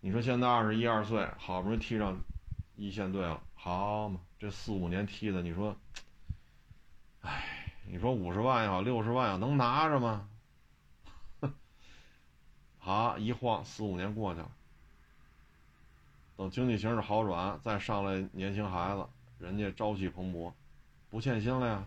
[0.00, 2.16] 你说现在二十一二岁，好不容易踢上
[2.74, 5.76] 一线队了，好嘛，这四五年踢的，你说，
[7.20, 10.26] 哎，你说五十万也好，六十万也好，能拿着吗？
[12.80, 14.50] 好，一晃四五年过去了。
[16.38, 19.06] 等经济形势好转，再上来年轻孩子，
[19.40, 20.52] 人家朝气蓬勃，
[21.08, 21.86] 不欠薪了呀。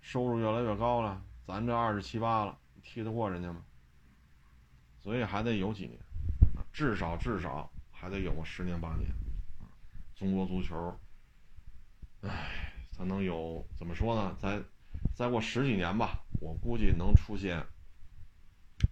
[0.00, 3.62] 收入越来越高了，咱这二十七八了，踢得过人家吗？
[4.98, 5.98] 所以还得有几年，
[6.72, 9.08] 至少至少还得有个十年八年。
[10.16, 10.98] 中国足球，
[12.22, 14.34] 唉，才能有怎么说呢？
[14.40, 14.62] 再
[15.14, 17.62] 再过十几年吧，我估计能出现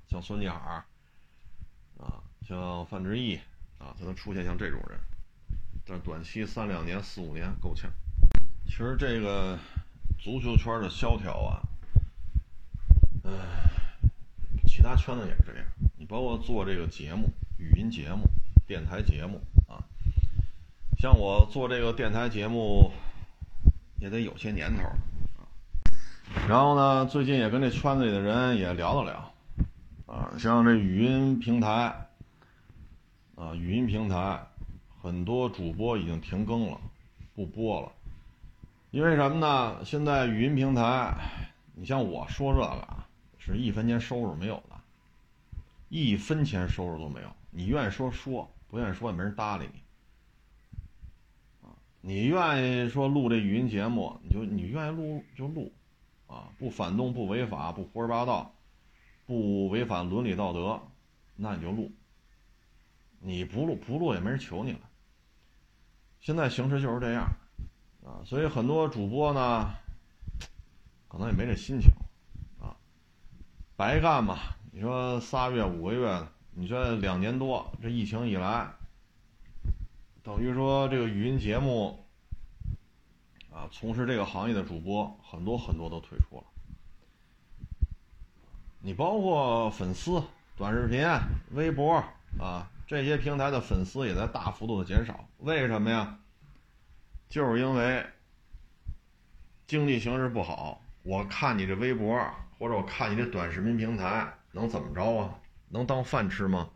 [0.07, 0.85] 像孙继海
[1.99, 3.41] 啊，像范志毅。
[3.79, 4.99] 啊，才能出现像这种人，
[5.89, 7.89] 但短期三两年、四五年够呛。
[8.65, 9.57] 其实这个
[10.19, 11.63] 足球圈的萧条啊，
[13.23, 13.31] 唉，
[14.67, 15.65] 其他圈子也是这样。
[15.97, 18.29] 你包括做这个节目、语音节目、
[18.67, 19.79] 电台节目啊，
[20.99, 22.91] 像我做这个电台节目
[24.01, 24.83] 也得有些年头
[25.39, 25.47] 啊。
[26.49, 29.33] 然后呢，最近也跟这圈子里的人也聊了聊
[30.13, 32.03] 啊，像这语音平台。
[33.37, 34.47] 啊，语音平台
[35.01, 36.81] 很多主播已经停更了，
[37.35, 37.93] 不播了，
[38.91, 39.85] 因为什么呢？
[39.85, 41.15] 现在语音平台，
[41.75, 43.07] 你像我说这个啊，
[43.39, 44.77] 是一分钱收入没有的，
[45.89, 47.29] 一分钱收入都没有。
[47.51, 49.81] 你愿意说说，不愿意说也没人搭理你。
[51.69, 55.73] 啊，你愿意说录这语音节目，你就你愿意录就录，
[56.27, 58.53] 啊，不反动不违法不胡说八道，
[59.27, 60.81] 不违反伦理道德，
[61.37, 61.91] 那你就录。
[63.21, 64.81] 你不录不录也没人求你了。
[66.21, 67.25] 现在形势就是这样，
[68.05, 69.75] 啊，所以很多主播呢，
[71.07, 71.91] 可能也没这心情，
[72.61, 72.75] 啊，
[73.77, 74.39] 白干嘛？
[74.73, 78.69] 你说仨月五个月，你说两年多，这疫情以来，
[80.25, 82.05] 等于说这个语音节目，
[83.53, 86.45] 啊，从事这个行业的主播很多很多都退出了。
[88.81, 90.23] 你包括粉丝、
[90.57, 91.07] 短视频、
[91.53, 92.03] 微博
[92.41, 92.69] 啊。
[92.87, 96.19] 这些平台的粉丝也在大幅度的减少，为什么呀？
[97.29, 98.07] 就是因为
[99.67, 100.81] 经济形势不好。
[101.03, 102.17] 我看你这微博，
[102.59, 105.35] 或者我看你这短视频平台，能怎么着啊？
[105.69, 106.71] 能当饭吃吗？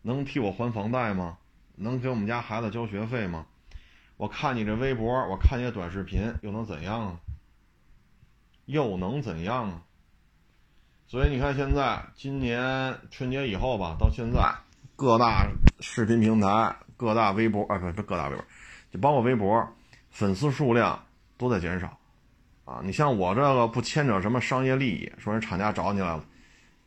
[0.00, 1.36] 能替我还房贷吗？
[1.74, 3.46] 能给我们家孩子交学费吗？
[4.16, 7.20] 我看你这微博，我看你这短视频，又能怎样啊？
[8.64, 9.82] 又能怎样啊？
[11.06, 14.54] 所以你看，现在今年春节以后吧，到现在
[14.96, 15.46] 各大
[15.80, 18.42] 视频平台、各大微博啊，不不，各大微博，
[18.90, 19.68] 就包括微博，
[20.10, 20.98] 粉丝数量
[21.36, 21.98] 都在减少
[22.64, 22.80] 啊。
[22.82, 26.24] 你像我这个不牵扯什么商业利益，说人厂家找你来了，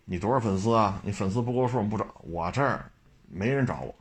[0.05, 0.99] 你多少粉丝啊？
[1.03, 2.91] 你粉丝不够数不找我这儿
[3.27, 3.95] 没人找我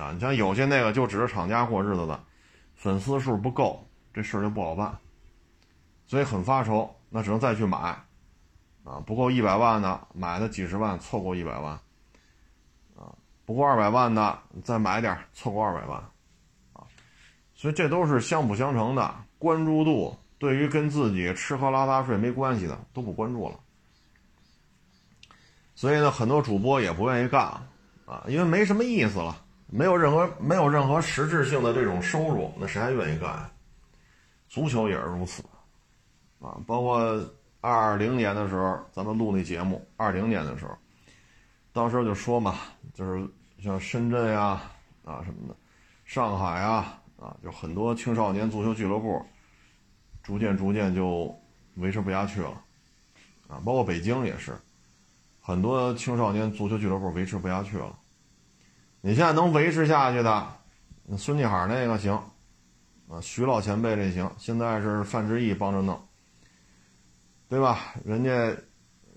[0.00, 0.12] 啊。
[0.12, 2.22] 你像有些那个就指着厂家过日子的，
[2.76, 4.96] 粉丝数不够，这事儿就不好办，
[6.06, 8.00] 所以很发愁，那只能再去买。
[8.84, 11.76] 啊，不够一百万的买的几十万，凑够一百万。
[13.44, 15.98] 不过二百万的再买点，凑够二百万。
[16.72, 16.82] 啊，
[17.54, 19.14] 所以这都是相辅相成的。
[19.38, 23.60] 关注度对于跟自己吃喝拉撒睡没关系的都不关注了。
[25.74, 27.42] 所以呢，很多主播也不愿意干
[28.06, 33.50] 啊，因为没什么意思了，没有任何没有任何实质性的这种收入，那谁还愿意干？
[34.48, 35.42] 足球也是如此，
[36.40, 37.24] 啊，包括。
[37.66, 39.82] 二零年的时候，咱们录那节目。
[39.96, 40.76] 二零年的时候，
[41.74, 42.54] 当时就说嘛，
[42.94, 44.62] 就是像深圳呀
[45.04, 45.56] 啊什么的，
[46.04, 49.20] 上海啊啊，就很多青少年足球俱乐部，
[50.22, 51.36] 逐渐逐渐就
[51.74, 52.50] 维持不下去了，
[53.48, 54.56] 啊，包括北京也是，
[55.40, 57.98] 很多青少年足球俱乐部维持不下去了。
[59.00, 60.46] 你现在能维持下去的，
[61.18, 62.14] 孙继海那个行，
[63.08, 66.00] 啊，徐老前辈这行，现在是范志毅帮着弄。
[67.46, 67.94] 对吧？
[68.04, 68.56] 人家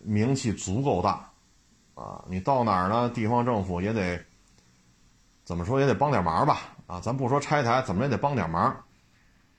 [0.04, 1.27] 名气足够大，
[1.98, 3.10] 啊，你到哪儿呢？
[3.10, 4.24] 地方政府也得
[5.44, 6.60] 怎么说也得帮点忙吧？
[6.86, 8.84] 啊，咱不说拆台，怎么也得帮点忙，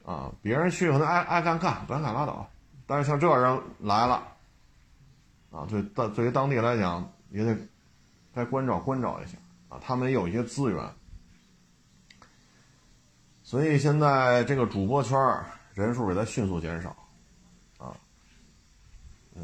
[0.04, 2.48] 啊，别人去可能爱爱干干，不爱干拉倒。
[2.86, 4.22] 但是像这人来了，
[5.50, 7.58] 啊，对，对，对于当地来讲也得
[8.32, 9.36] 该关照关照一下，
[9.68, 10.88] 啊，他们也有一些资源，
[13.42, 15.18] 所以现在这个主播圈
[15.74, 16.90] 人数也在迅速减少。
[17.78, 17.96] 啊
[19.34, 19.42] 嗯，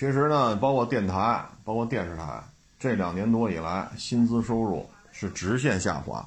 [0.00, 2.42] 其实呢，包括电台、包括电视台，
[2.78, 6.26] 这两年多以来，薪资收入是直线下滑。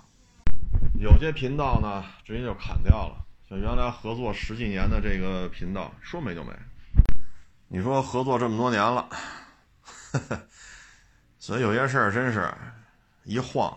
[1.01, 3.25] 有些频道呢，直接就砍掉了。
[3.49, 6.51] 像原来合作十几年的这个频道，说没就没。
[7.67, 9.09] 你说合作这么多年了，
[11.39, 12.53] 所以有些事儿真是，
[13.23, 13.75] 一晃，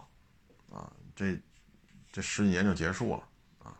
[0.70, 1.34] 啊，这
[2.12, 3.22] 这十几年就结束了
[3.64, 3.72] 啊。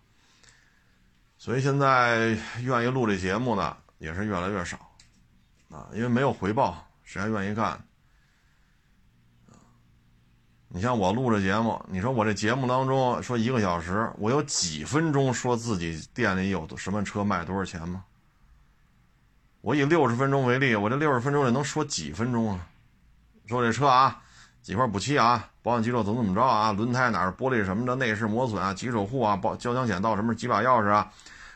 [1.36, 3.76] 所以现在愿意录这节目呢。
[3.98, 4.85] 也是越来越少，
[5.70, 7.78] 啊，因为没有回报，谁还愿意干？
[10.68, 18.04] 你像我录这节目，你说我这节目当中说一个小时，我有几分钟说自己店里有什么车卖多少钱吗？
[19.60, 22.66] 我以六十分钟为例，我这六十分钟里能说几分钟啊？
[23.46, 24.22] 说这车啊，
[24.60, 26.72] 几块补漆啊，保养机构怎么怎么着啊？
[26.72, 31.10] 轮胎哪儿玻璃什么的，内饰磨损啊，几手护啊，保交强险到什么几把钥匙啊？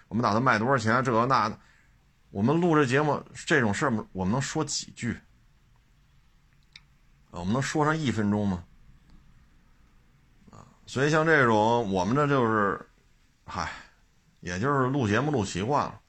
[0.09, 1.05] 我们打算卖多少钱？
[1.05, 1.59] 这个那的。
[2.31, 5.19] 我们录这节目这种事儿，我们能说几句？
[7.31, 8.65] 我们能说上一分钟吗？
[10.51, 12.89] 啊，所以像这种，我们这就是，
[13.45, 13.71] 嗨，
[14.41, 16.01] 也就是录节目录习惯了，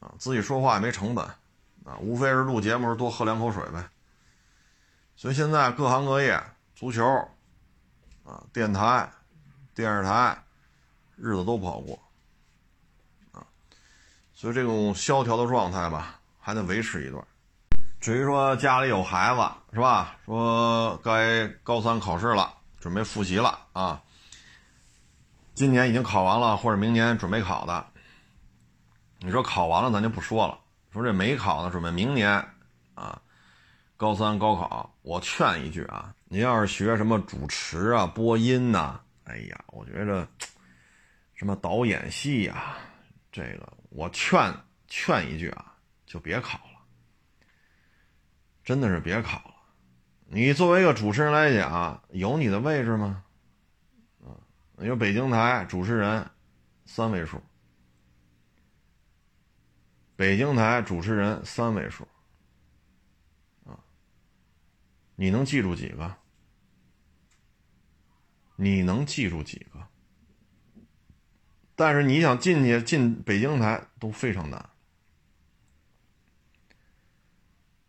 [0.00, 1.24] 啊，自己说话也没成本，
[1.84, 3.88] 啊，无非是录节目时多喝两口水呗。
[5.14, 6.42] 所以现在各行各业，
[6.74, 7.06] 足球，
[8.24, 9.10] 啊，电台、
[9.74, 10.42] 电视台，
[11.16, 11.98] 日子都不好过。
[14.42, 17.24] 所以这种萧条的状态吧，还得维持一段。
[18.00, 19.40] 至于说家里有孩子
[19.72, 20.16] 是吧？
[20.24, 24.02] 说该高三考试了，准备复习了啊。
[25.54, 27.86] 今年已经考完了，或者明年准备考的，
[29.20, 30.58] 你说考完了咱就不说了。
[30.92, 32.44] 说这没考的，准备明年
[32.94, 33.22] 啊，
[33.96, 40.26] 高三高考，我劝一句啊，您要是学什么主持啊、播音呐，哎呀，我觉着
[41.36, 42.74] 什么导演系呀，
[43.30, 43.72] 这个。
[43.94, 44.54] 我劝
[44.86, 45.76] 劝一句啊，
[46.06, 46.80] 就别考了，
[48.64, 49.54] 真的是别考了。
[50.26, 53.22] 你作为一个主持人来讲，有你的位置吗？
[54.24, 54.32] 啊，
[54.78, 56.30] 有北京台主持人
[56.86, 57.42] 三位数，
[60.16, 62.08] 北京台主持人三位数，
[63.66, 63.78] 啊，
[65.16, 66.16] 你能记住几个？
[68.56, 69.71] 你能记住几个？
[71.74, 74.68] 但是你想进去进北京台都非常难，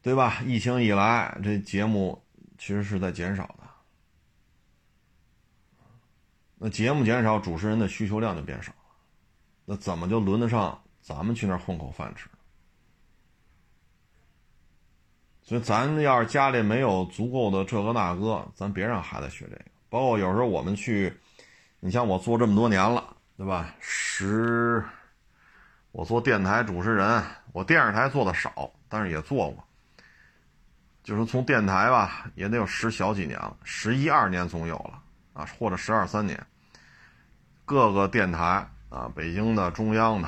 [0.01, 0.41] 对吧？
[0.45, 2.23] 疫情以来，这节目
[2.57, 3.63] 其实是在减少的。
[6.57, 8.77] 那节目减少，主持人的需求量就变少了。
[9.65, 12.29] 那怎么就轮得上咱们去那儿混口饭吃？
[15.41, 19.65] 所以，咱要是家里没有足够的这个那个，咱别让孩子学这个。
[19.89, 21.13] 包括有时候我们去，
[21.81, 23.17] 你像我做这么多年了。
[23.43, 23.75] 对吧？
[23.81, 24.81] 十
[25.91, 27.21] 我做电台主持人，
[27.51, 29.61] 我电视台做的少，但是也做过。
[31.03, 36.41] 就是从电台吧，也得有十小几年了，十一二年总有了啊，或者十二三年。
[37.65, 40.27] 各个电台啊，北京的、中央的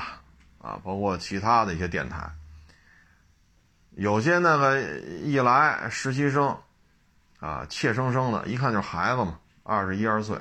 [0.58, 2.30] 啊，包括其他的一些电台，
[3.92, 4.78] 有些那个
[5.24, 6.54] 一来实习生
[7.40, 10.38] 啊，怯生生的，一看就是孩子嘛，二十一二岁。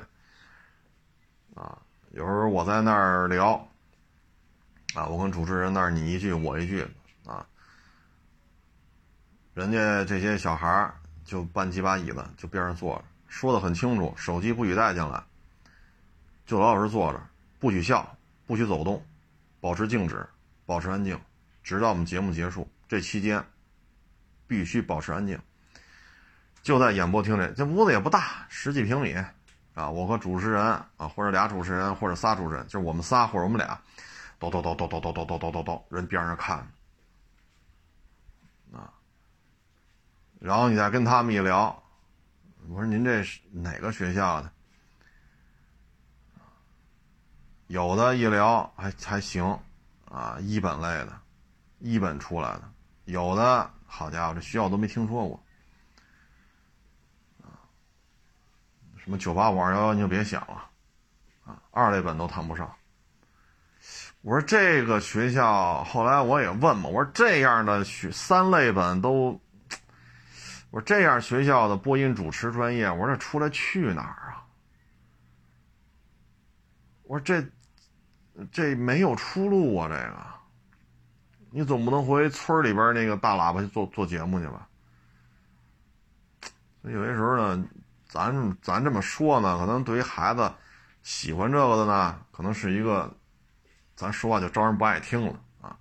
[2.15, 3.55] 有时候我在那儿聊
[4.93, 6.87] 啊，我跟主持人那儿你一句我一句
[7.25, 7.45] 啊。
[9.53, 10.89] 人家这些小孩
[11.25, 15.21] 就搬几把椅子，就边上坐着，说的很清楚，手机不许带进来，
[16.45, 17.21] 就老老实坐着，
[17.59, 19.05] 不许笑，不许走动，
[19.59, 20.25] 保持静止，
[20.65, 21.19] 保持安静，
[21.63, 22.65] 直到我们节目结束。
[22.87, 23.45] 这期间
[24.47, 25.37] 必须保持安静。
[26.63, 29.13] 就在演播厅里，这屋子也不大，十几平米
[29.75, 29.87] 啊。
[29.87, 30.63] 我和主持人
[30.97, 33.79] 啊，或者俩主持人，或者仨主持人，就是我们仨或者我们俩，
[34.39, 36.57] 叨叨叨叨叨叨叨叨叨叨叨，人边上看。
[38.73, 38.91] 啊
[40.39, 41.81] 然后你再跟他们一聊，
[42.67, 44.51] 我说您这是哪个学校的？
[47.67, 49.43] 有的一聊还还行，
[50.07, 51.19] 啊，一本类的，
[51.79, 52.61] 一本出来的；
[53.05, 55.43] 有的好家伙，这学校都没听说过，
[59.05, 60.65] 什么九八五二幺幺你就别想了，
[61.45, 62.75] 啊，二类本都谈不上。
[64.23, 69.39] 我说这个学校，后来我也问嘛，我说这样的学三类本都。
[70.71, 74.43] 我说这样学校的播音主持专业，我说这出来去哪儿啊？
[77.03, 77.47] 我说这
[78.51, 79.87] 这没有出路啊！
[79.87, 80.25] 这个，
[81.51, 84.67] 你总不能回村里边那个大喇叭去做做节目去吧？
[86.81, 87.63] 所以有些时候呢，
[88.15, 90.49] 咱咱这么说呢，可能对于孩子
[91.03, 93.13] 喜欢这个的呢，可能是一个，
[93.93, 95.77] 咱说话就招人不爱听了啊。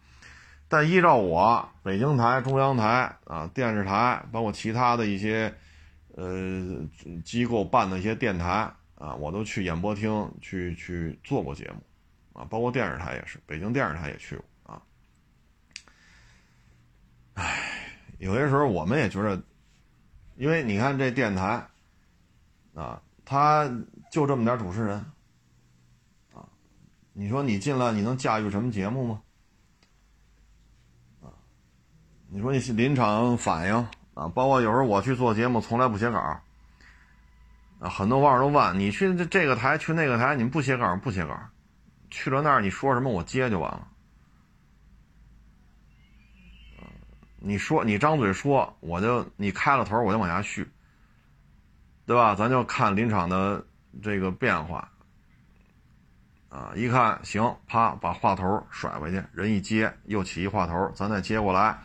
[0.67, 5.55] 但依照我北京台、中央台啊、电视台，包括其他的一些
[6.17, 6.85] 呃
[7.25, 14.83] 机构办的一些电台啊，我都去演播厅去去做过节目啊，包括电视台也是，北京电视台也去过啊。
[17.35, 19.41] 唉，有些时候我们也觉得，
[20.35, 21.65] 因为你看这电台
[22.75, 23.71] 啊，他
[24.11, 24.99] 就这么点主持人
[26.35, 26.45] 啊，
[27.13, 29.21] 你说你进来你能驾驭什么节目吗？
[32.29, 33.77] 你说你临场反应
[34.15, 36.43] 啊，包括有时候我去做节目，从来不写稿啊。
[37.81, 41.39] 很多网友都问你去这这个台，去那个台，你们不写稿不写稿？
[42.11, 43.89] 去了那儿你说什么我接就完了。
[47.39, 50.69] 你说你张嘴说，我就你开了头，我就往下续，
[52.07, 52.35] 对吧？
[52.35, 53.65] 咱就看临场的
[54.03, 54.91] 这个变化
[56.49, 56.73] 啊。
[56.77, 61.79] 一看行，啪把话头甩回去，人一接又起一话头，咱再接过来。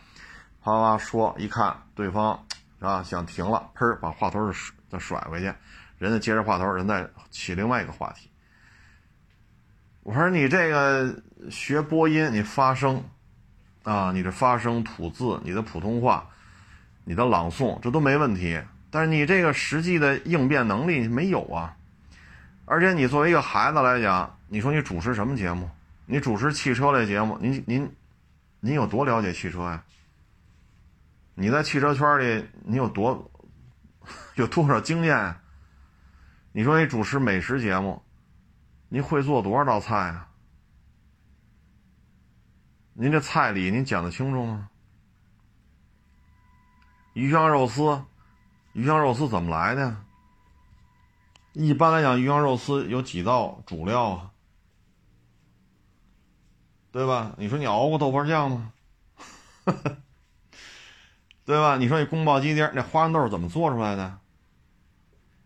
[0.62, 2.38] 啪啪说，一看对方
[2.78, 4.52] 是吧，想停了，砰，把话头
[4.90, 5.52] 再甩回去，
[5.98, 8.28] 人家接着话头，人再起另外一个话题。
[10.02, 13.02] 我说你这个学播音，你发声
[13.84, 16.28] 啊，你的发声、吐字、你的普通话、
[17.04, 18.60] 你的朗诵，这都没问题。
[18.90, 21.76] 但是你这个实际的应变能力没有啊。
[22.64, 25.68] 而且你作为一个孩子来讲，你说你主持什么节目？
[26.06, 27.92] 你主持汽车类节目，您您
[28.60, 29.84] 您有多了解汽车呀？
[31.34, 33.30] 你在汽车圈里，你有多
[34.34, 35.36] 有多少经验？
[36.52, 38.02] 你说你主持美食节目，
[38.88, 40.28] 你会做多少道菜啊？
[42.92, 44.68] 您这菜里您讲得清楚吗？
[47.14, 48.02] 鱼香肉丝，
[48.72, 49.96] 鱼香肉丝怎么来的？
[51.52, 54.30] 一般来讲，鱼香肉丝有几道主料啊？
[56.92, 57.32] 对吧？
[57.38, 58.72] 你说你熬过豆瓣酱吗？
[61.44, 61.76] 对吧？
[61.76, 64.18] 你说你宫保鸡丁那花生豆怎么做出来的？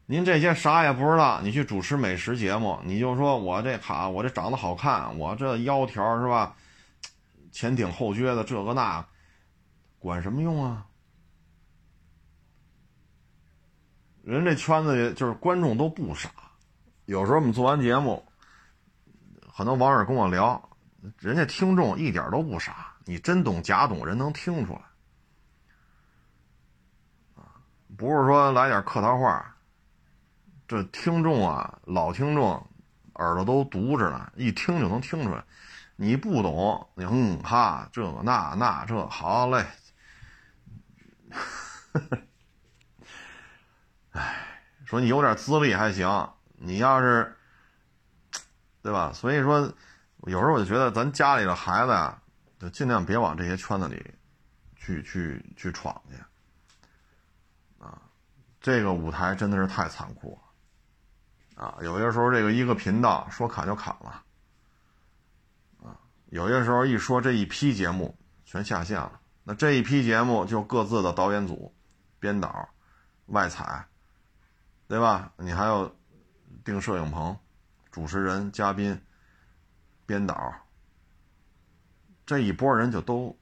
[0.06, 6.54] 您这些啥也不知道，你去主持美食节目，你就说我这卡，我这长得好看，我这腰条是吧？
[7.50, 9.06] 前挺后撅的，这个那，
[9.98, 10.86] 管什么用啊？
[14.24, 16.30] 人这圈子里就是观众都不傻，
[17.04, 18.24] 有时候我们做完节目，
[19.52, 20.70] 很多网友跟我聊，
[21.18, 24.80] 人家听众一点都不傻，你真懂假懂，人能听出来。
[27.98, 29.54] 不是说来点客套话，
[30.66, 32.66] 这听众啊，老听众
[33.16, 35.44] 耳朵都毒着呢，一听就能听出来。
[35.96, 39.66] 你不懂，你嗯哈，这那那这好嘞。
[44.14, 44.46] 哎，
[44.84, 46.08] 说你有点资历还行，
[46.54, 47.36] 你要是，
[48.80, 49.12] 对吧？
[49.12, 49.60] 所以说，
[50.26, 52.22] 有时候我就觉得咱家里的孩子呀，
[52.60, 54.14] 就尽量别往这些圈子里
[54.76, 56.16] 去去去闯去。
[57.84, 58.00] 啊，
[58.60, 60.38] 这个舞台真的是太残酷
[61.56, 61.64] 了。
[61.64, 64.22] 啊，有些时候这个一个频道说砍就砍了。
[65.82, 71.74] 啊，有些时候一说这一批节目全下线了，那这一批节目就各自的导演组、
[72.20, 72.68] 编导、
[73.26, 73.84] 外采，
[74.88, 75.32] 对吧？
[75.38, 75.90] 你还要
[76.64, 77.36] 订摄影棚。
[77.90, 79.00] 主持人、嘉宾、
[80.04, 80.52] 编导，
[82.26, 83.38] 这一波人就都，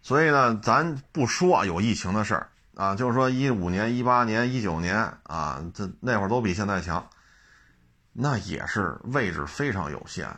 [0.00, 7.10] 所以呢，咱不说有疫情的事儿啊，就是说一五年、一八年、一九年啊，这那会儿都比现在强，
[8.12, 10.28] 那也是位置非常有限，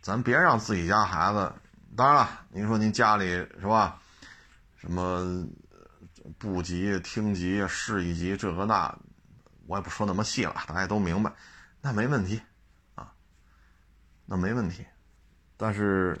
[0.00, 1.52] 咱别让自己家孩子。
[1.94, 4.00] 当然了，您说您家里是吧？
[4.78, 5.46] 什么
[6.38, 8.96] 部级、厅级、市一级，这个那。
[9.68, 11.32] 我也不说那么细了，大家都明白，
[11.80, 12.42] 那没问题，
[12.96, 13.12] 啊，
[14.26, 14.84] 那没问题。
[15.56, 16.20] 但是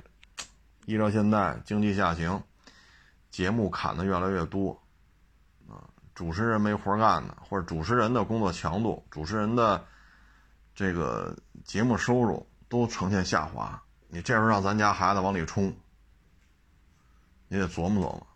[0.86, 2.40] 依照现在经济下行，
[3.30, 4.80] 节目砍的越来越多，
[5.68, 5.82] 啊，
[6.14, 9.84] 主持人没活干的，或者主持人的工作强度、主持人的
[10.72, 13.82] 这个节目收入都呈现下滑。
[14.06, 15.76] 你这时候让咱家孩子往里冲，
[17.48, 18.26] 你得琢磨琢磨。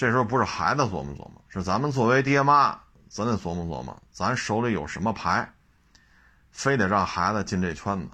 [0.00, 2.80] 这时候不是孩子琢磨琢磨，是咱们作为爹妈。
[3.10, 5.52] 咱得琢磨琢磨，咱手里有什么牌，
[6.50, 8.08] 非得让孩子进这圈子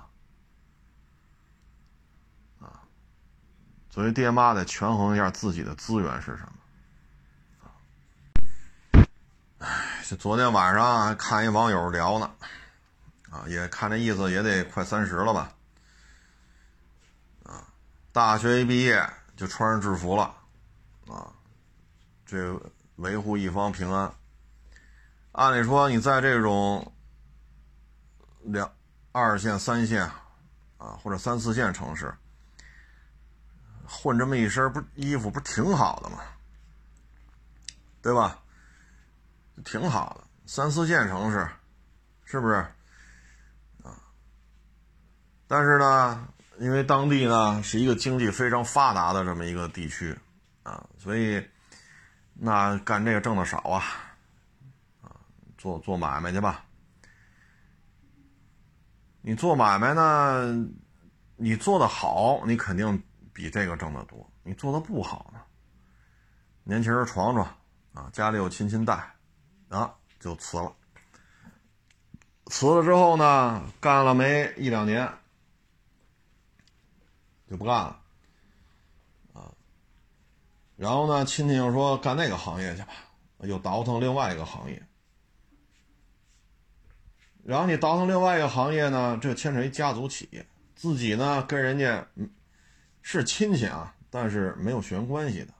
[2.59, 2.83] 啊？
[3.89, 6.49] 作为爹妈得权衡一下自己的资源是什
[8.93, 9.07] 么。
[9.59, 12.29] 哎，这昨天晚上还看一网友聊呢，
[13.31, 15.53] 啊，也看这意思也得快三十了吧？
[17.45, 17.63] 啊，
[18.11, 20.35] 大学一毕业就穿上制服了，
[21.07, 21.31] 啊，
[22.27, 22.61] 这
[22.97, 24.13] 维护一方平安。
[25.33, 26.93] 按理说，你在这种
[28.43, 28.71] 两
[29.13, 30.03] 二线、三线
[30.77, 32.13] 啊，或者三四线城市
[33.87, 36.19] 混这么一身不衣服，不挺好的吗？
[38.03, 38.43] 对吧？
[39.65, 41.49] 挺好的，三四线城市
[42.25, 42.55] 是不是
[43.83, 43.97] 啊？
[45.47, 50.19] 但是呢，因为当地呢是一个经济非常发达的这么一个地区
[50.63, 51.47] 啊，所以
[52.39, 53.83] 那干这个挣的少啊。
[55.59, 56.65] 做做买卖去吧，
[59.23, 60.69] 你做买卖呢，
[61.35, 65.41] 你做的好，你肯定比这个挣得多；你做的不好呢，
[66.63, 67.57] 年轻人闯闯
[67.95, 69.17] 啊，家里有亲戚带，
[69.71, 70.73] 啊，就辞了。
[72.47, 75.11] 辞了之后呢，干了没一两年，
[77.49, 77.99] 就不干了，
[80.77, 82.89] 然后呢，亲戚又说干那个行业去吧，
[83.41, 84.83] 又倒腾另外一个行业。
[87.43, 92.07] 然后你倒腾另外一个行业呢，这牵扯一家族企业，自己呢跟人家
[93.03, 95.55] 是亲戚啊，但是没有血缘关系的，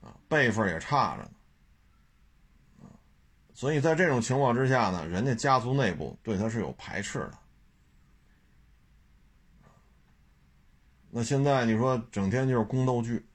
[0.00, 2.88] 啊，辈分也差着呢，
[3.52, 7.38] 所以在这种情况之下呢，人家家族内部对他是有排斥的。
[11.10, 13.26] 那现在你说整天就是宫斗剧，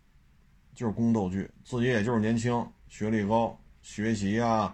[0.78, 4.72] 就是宫斗剧，自己也就是年轻，学历高，学习呀。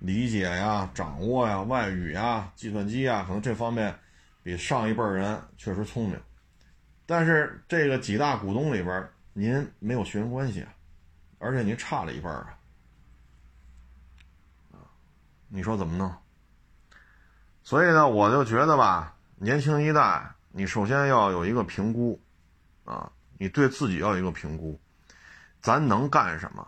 [0.00, 3.98] 理解呀，掌握呀，外语呀，计算机呀，可能这方面
[4.42, 6.20] 比上一辈人确实聪明。
[7.06, 10.68] 但是这个几大股东里边，您没有血缘关系啊，
[11.38, 12.46] 而且您差了一辈儿
[14.70, 14.84] 啊，
[15.48, 16.14] 你说怎么弄？
[17.62, 22.20] 所以呢，我就觉得吧，年轻一代，你首先要有一个评估
[22.84, 24.78] 啊，你对自己要有一个评估，
[25.60, 26.66] 咱能干什么？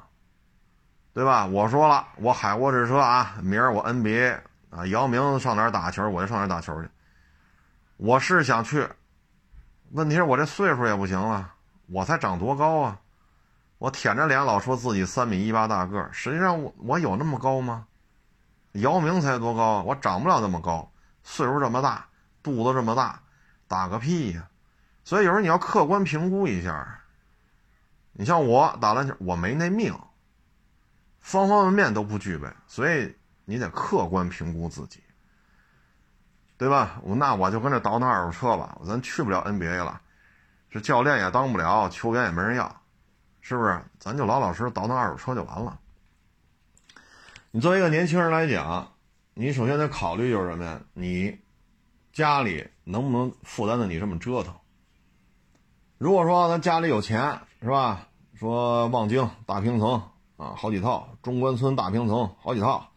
[1.14, 1.46] 对吧？
[1.46, 4.38] 我说了，我海沃士车啊，明儿我 NBA
[4.70, 6.88] 啊，姚明上哪儿打球，我就上哪儿打球去。
[7.96, 8.88] 我是想去，
[9.90, 11.52] 问题是我这岁数也不行了，
[11.86, 13.00] 我才长多高啊？
[13.78, 17.86] 我舔着脸老说自己三米一八大个，实际上我我有那么高吗？
[18.72, 20.88] 姚明才多高啊，我长不了那么高，
[21.24, 22.06] 岁数这么大，
[22.42, 23.20] 肚子这么大，
[23.66, 24.48] 打个屁呀！
[25.02, 26.97] 所以有时候你要客观评估一下。
[28.18, 29.96] 你像我打篮球，我没那命。
[31.20, 33.14] 方方面面都不具备，所以
[33.44, 35.00] 你得客观评估自己，
[36.56, 37.00] 对吧？
[37.04, 40.00] 我那我就跟这倒腾二手车吧，咱去不了 NBA 了，
[40.68, 42.82] 这教练也当不了，球员也没人要，
[43.40, 43.80] 是不是？
[44.00, 45.78] 咱就老老实实倒腾二手车就完了。
[47.52, 48.92] 你作为一个年轻人来讲，
[49.34, 50.80] 你首先得考虑就是什么呀？
[50.92, 51.38] 你
[52.12, 54.52] 家里能不能负担得你这么折腾？
[55.98, 58.07] 如果说咱家里有钱，是吧？
[58.38, 60.00] 说望京大平层。
[60.38, 62.88] 啊，好几套中关村大平层，好几套，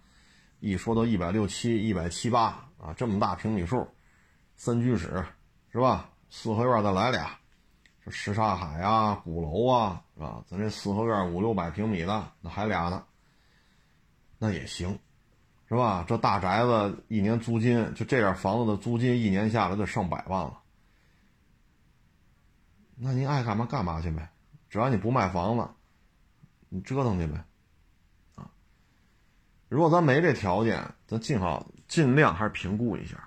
[0.60, 3.84] 一说都一百六七、一百七八啊，这么大平米数，
[4.56, 5.26] 三居室
[5.72, 6.08] 是吧？
[6.30, 7.36] 四合院再来俩，
[8.06, 10.44] 这什刹海啊、鼓楼啊，是吧？
[10.48, 13.04] 咱这四合院五六百平米的，那还俩呢，
[14.38, 14.96] 那也行，
[15.68, 16.06] 是吧？
[16.08, 20.60] 这大宅子一年租金，就这点房子的租金，一年下来就上百万了。
[22.96, 24.30] 那您爱干嘛干嘛去呗，
[24.72, 25.68] 只要你不卖房子，
[26.70, 27.44] 你折腾去呗，
[28.36, 28.48] 啊！
[29.68, 33.18] 如果咱没这条件，咱尽好尽量还是评估一下，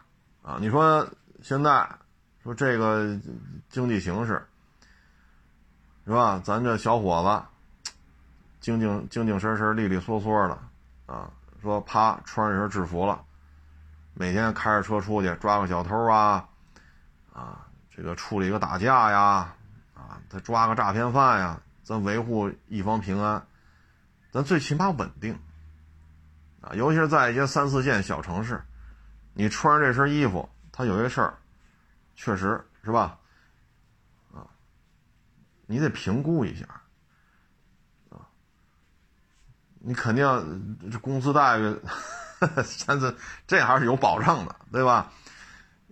[0.42, 0.56] 啊！
[0.58, 1.06] 你说
[1.42, 1.86] 现在
[2.42, 3.20] 说这个
[3.68, 4.42] 经济形势
[6.06, 6.40] 是吧？
[6.42, 7.46] 咱这小伙子
[8.60, 10.58] 精精精精神神、利利索索的
[11.04, 11.30] 啊，
[11.60, 13.22] 说啪穿上身制服了，
[14.14, 16.48] 每天开着车出去抓个小偷啊，
[17.34, 19.53] 啊，这个处理个打架呀。
[20.28, 23.46] 他抓个诈骗犯呀，咱维护一方平安，
[24.32, 25.38] 咱最起码稳定
[26.60, 26.74] 啊！
[26.74, 28.62] 尤其是在一些三四线小城市，
[29.32, 31.38] 你穿上这身衣服，他有些事儿，
[32.16, 33.18] 确实是吧？
[34.32, 34.46] 啊，
[35.66, 36.66] 你得评估一下
[38.10, 38.26] 啊，
[39.78, 41.76] 你肯定这工资待遇，
[42.86, 43.14] 咱这
[43.46, 45.12] 这还是有保障的，对吧？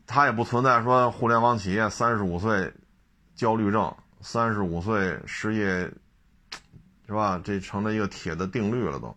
[0.05, 2.75] 他也不存在说互联网企业三十五岁
[3.35, 3.97] 焦虑症。
[4.23, 5.91] 三十五岁失业，
[7.07, 7.41] 是吧？
[7.45, 9.14] 这成了一个铁的定律了都。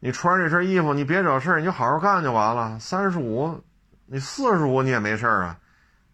[0.00, 2.78] 你穿这身衣服，你别惹事，你就好好干就完了。
[2.80, 3.62] 三十五，
[4.06, 5.60] 你四十五你也没事啊，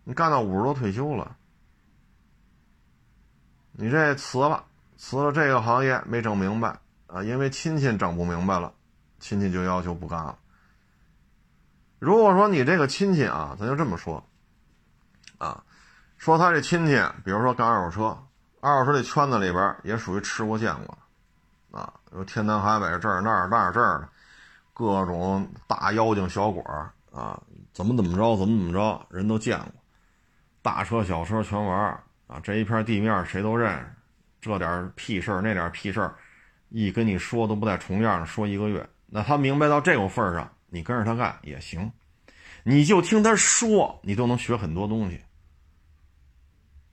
[0.03, 1.37] 你干到五十多退休了，
[3.71, 4.65] 你这辞了，
[4.97, 6.77] 辞了这个行业没整明白
[7.07, 8.75] 啊，因为亲戚整不明白了，
[9.21, 10.37] 亲戚就要求不干了。
[12.01, 14.23] 如果说你这个亲戚啊，咱就这么说，
[15.39, 15.63] 啊。
[16.27, 18.19] 说他这亲戚，比如说干二手车，
[18.61, 20.99] 二手车这圈子里边也属于吃过见过，
[21.71, 24.09] 啊，有天南海北这儿那儿那儿这儿的，
[24.75, 27.41] 各种大妖精小鬼儿啊，
[27.73, 29.73] 怎么怎么着怎么怎么着，人都见过，
[30.63, 31.97] 大车小车全玩
[32.27, 33.87] 啊，这一片地面谁都认识，
[34.41, 36.13] 这点屁事儿那点屁事儿，
[36.71, 41.89] 一跟你说都不带重样的，说一个月，那他明白到这个份儿上，你跟着他干也行，
[42.65, 45.21] 你就听他说，你都能学很多东西。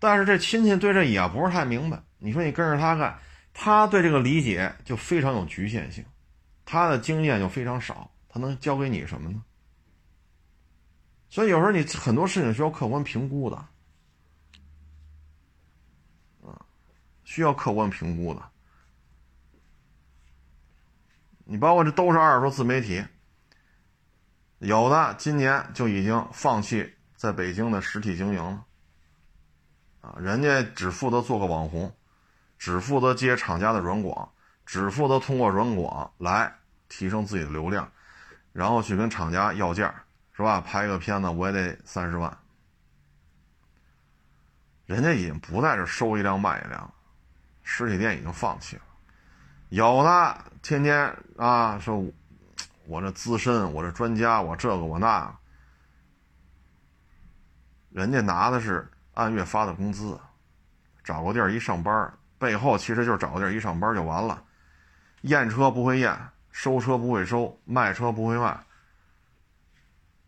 [0.04, 1.98] 但是这亲戚对这也不是太明白。
[2.18, 3.18] 你说你跟着他干，
[3.54, 6.04] 他对这个理解就非常有局限性，
[6.66, 9.42] 他的经验就非常少，他能教给你什么呢？
[11.30, 13.56] 所以有时候你很多事情需要客观评估的，
[16.42, 16.60] 啊，
[17.24, 18.44] 需要客观评估的。
[21.46, 23.02] 你包括这都是二手自媒体，
[24.60, 28.66] 有的今年就已经放弃在北京的实体经营了。
[30.04, 31.90] 啊，人家只负责做个网红，
[32.60, 34.30] 只负责接厂家的软广，
[34.66, 36.54] 只负责通过软广来
[36.90, 37.90] 提升自己的流量，
[38.52, 39.96] 然后去跟厂家要价，
[40.34, 40.60] 是吧？
[40.60, 42.38] 拍个片子我也得三十万。
[44.86, 46.94] 人家已经不在这收一辆卖一辆，
[47.62, 48.82] 实体店已经放弃了。
[49.70, 52.06] 有的天天啊说，
[52.88, 55.34] 我这资深，我这专家，我这个我那，
[57.92, 58.86] 人家拿的是。
[59.14, 60.20] 按月发的工资，
[61.04, 64.44] 找个地儿一上班，背后其实就是找个地儿一上班就完了。
[65.22, 66.18] 验车不会验，
[66.52, 68.60] 收车不会收，卖车不会卖，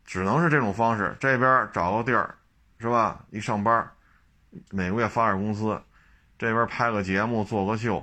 [0.05, 1.15] 只能是这种方式。
[1.19, 2.35] 这边找个地儿，
[2.79, 3.25] 是吧？
[3.31, 3.91] 一上班，
[4.69, 5.81] 每个月发点工资，
[6.37, 7.97] 这边拍个节目，做个秀，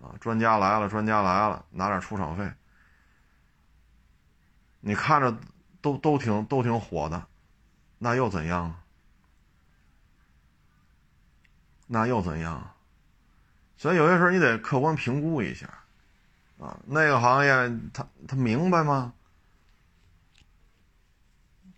[0.00, 2.48] 啊，专家来了，专家来了，拿点出场费。
[4.80, 5.36] 你看着
[5.80, 7.24] 都都挺都挺火的，
[7.98, 8.81] 那又怎样？
[11.92, 12.74] 那又怎样？
[13.76, 15.66] 所以有些时候你得客观评估一下，
[16.58, 17.52] 啊，那个行业
[17.92, 19.12] 他他明白吗？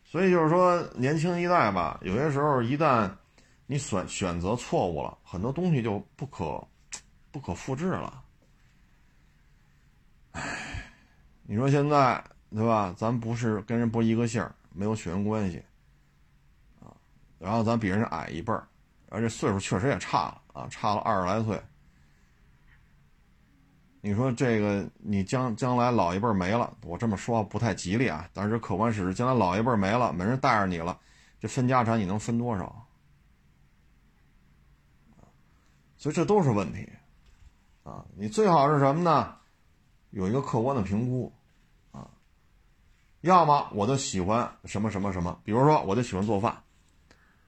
[0.04, 3.10] 所以就是说，年轻一代吧，有些时候一旦
[3.66, 6.64] 你选选择错误了，很多东西就不可
[7.32, 8.22] 不可复制了。
[10.30, 10.42] 唉，
[11.42, 12.94] 你说现在对吧？
[12.96, 15.60] 咱不是跟人不一个姓没有血缘关系，
[16.80, 16.94] 啊，
[17.40, 18.68] 然后咱比人矮一辈儿。
[19.08, 21.60] 而且岁数确实也差了啊，差了二十来岁。
[24.00, 28.28] 你说这个，你将将来老一辈没了，我这么说不太吉利啊。
[28.34, 31.00] 但是客观事实，将来老一辈没了，没人带着你了，
[31.40, 32.86] 这分家产你能分多少？
[35.96, 36.86] 所以这都是问题
[37.82, 38.04] 啊！
[38.14, 39.36] 你最好是什么呢？
[40.10, 41.32] 有一个客观的评估
[41.92, 42.10] 啊。
[43.22, 46.62] 要么我就喜欢什么什么什么，比如说我就喜欢做饭。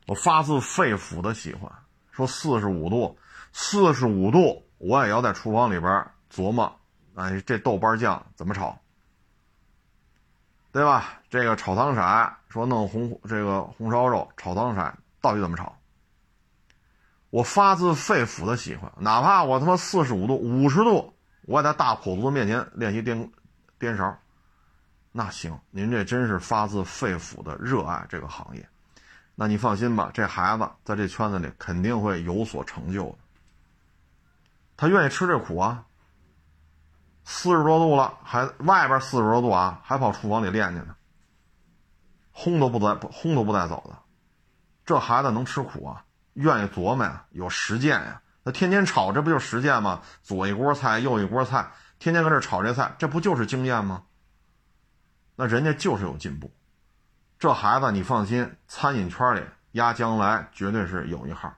[0.06, 1.70] 我发自肺腑的喜欢，
[2.12, 3.18] 说四十五度，
[3.52, 6.72] 四十五度，我也要在厨房里边琢磨，
[7.16, 8.78] 哎，这豆瓣酱怎么炒，
[10.70, 11.20] 对吧？
[11.28, 15.76] 这个炒糖色，说弄红这个红烧肉炒糖色，到底怎么炒？
[17.30, 23.28] 我发自肺腑的喜欢，哪怕我他妈四十五度、五十度，我也在大火炉面前练习颠
[23.76, 24.16] 颠勺。
[25.10, 28.66] 那行，您这真是发自肺腑的热爱这个行业。
[29.36, 33.18] 那你放心吧，这孩子在这圈子里肯定会有所成就的。
[34.76, 35.84] 他愿意吃这苦啊。
[37.28, 40.96] 四十多度了，还外边四十多度啊，还跑厨房里练去呢。
[42.30, 43.98] 轰都不带轰都不带走的，
[44.84, 48.22] 这孩子能吃苦啊，愿意琢磨呀，有实践呀。
[48.44, 50.02] 那天天炒，这不就是实践吗？
[50.22, 54.04] 左一锅菜，右一锅菜，天天搁这炒这菜，这不就是经验吗？
[55.34, 56.50] 那人家就是有进步。
[57.38, 61.52] 这孩子你放心，餐饮圈里压将来绝对是有一号。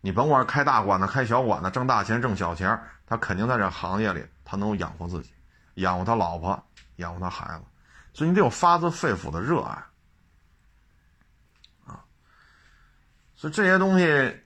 [0.00, 4.24] 你甭管开大馆子、开小馆子，挣大钱、挣小钱，他肯定在这行业里。
[4.44, 5.32] 他能养活自己，
[5.74, 6.62] 养活他老婆，
[6.96, 7.64] 养活他孩子，
[8.12, 9.82] 所以你得有发自肺腑的热爱
[11.86, 12.04] 啊！
[13.34, 14.36] 所以这些东西，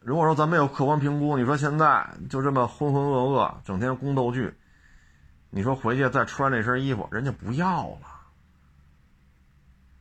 [0.00, 4.58] 如果说咱没有客观评估，你说现在就这么浑浑噩噩，整天宫斗剧，
[5.50, 8.09] 你说回去再穿这身衣服，人家不要了。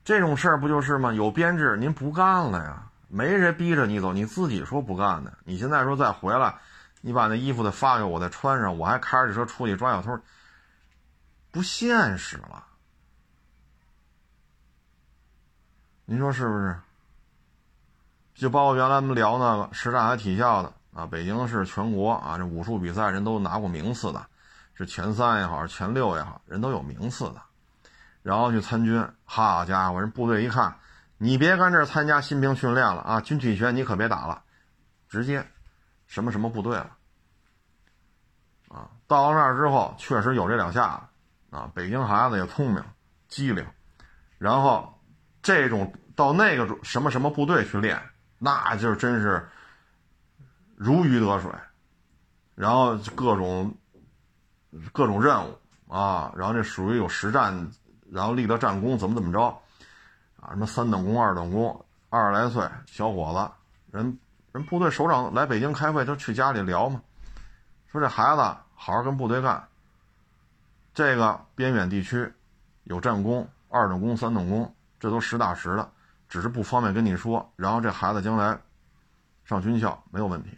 [0.09, 1.13] 这种事儿不就是吗？
[1.13, 2.89] 有编制，您不干了呀？
[3.09, 5.37] 没人逼着你走，你自己说不干的。
[5.43, 6.55] 你现在说再回来。
[7.01, 10.19] 你把那衣服再发给我，再穿上，我还开着车出去抓小偷，
[11.51, 12.65] 不现实了。
[16.05, 16.75] 您说是不是？
[18.33, 24.25] 就包括原来我们聊那个师大还体校的啊，北京市全国啊，这武术比赛人都拿过名次的，
[24.73, 27.39] 是前三也好，是前六也好，人都有名次的。
[28.29, 30.75] 然后去参军，好家伙，人部队一看，
[31.17, 34.43] 你别跟这参加新兵训练了啊，军体拳你可别打了，
[35.07, 35.43] 直接。
[36.05, 36.95] 什么什么部队了？
[38.67, 40.97] 啊，到了那儿之后，确实有这两下
[41.49, 41.71] 子啊。
[41.73, 42.83] 北京孩子也聪明、
[43.27, 43.65] 机灵，
[44.37, 45.01] 然后
[45.41, 47.99] 这种到那个什么什么部队去练，
[48.37, 49.49] 那就真是
[50.75, 51.51] 如鱼得水。
[52.53, 53.75] 然后各种
[54.93, 55.57] 各种任务
[55.87, 57.71] 啊，然后这属于有实战，
[58.11, 59.41] 然后立的战功怎么怎么着
[60.39, 60.49] 啊？
[60.49, 64.17] 什么三等功、二等功，二十来岁小伙子人。
[64.51, 66.99] 人部队首长来北京开会，就去家里聊嘛，
[67.91, 68.41] 说这孩子
[68.73, 69.63] 好好跟部队干。
[70.91, 72.33] 这个边远地区
[72.85, 75.87] 有战功，二等功、三等功，这都实打实的，
[76.27, 77.47] 只是不方便跟你说。
[77.57, 78.57] 然后这孩子将来
[79.45, 80.49] 上军校没有问题。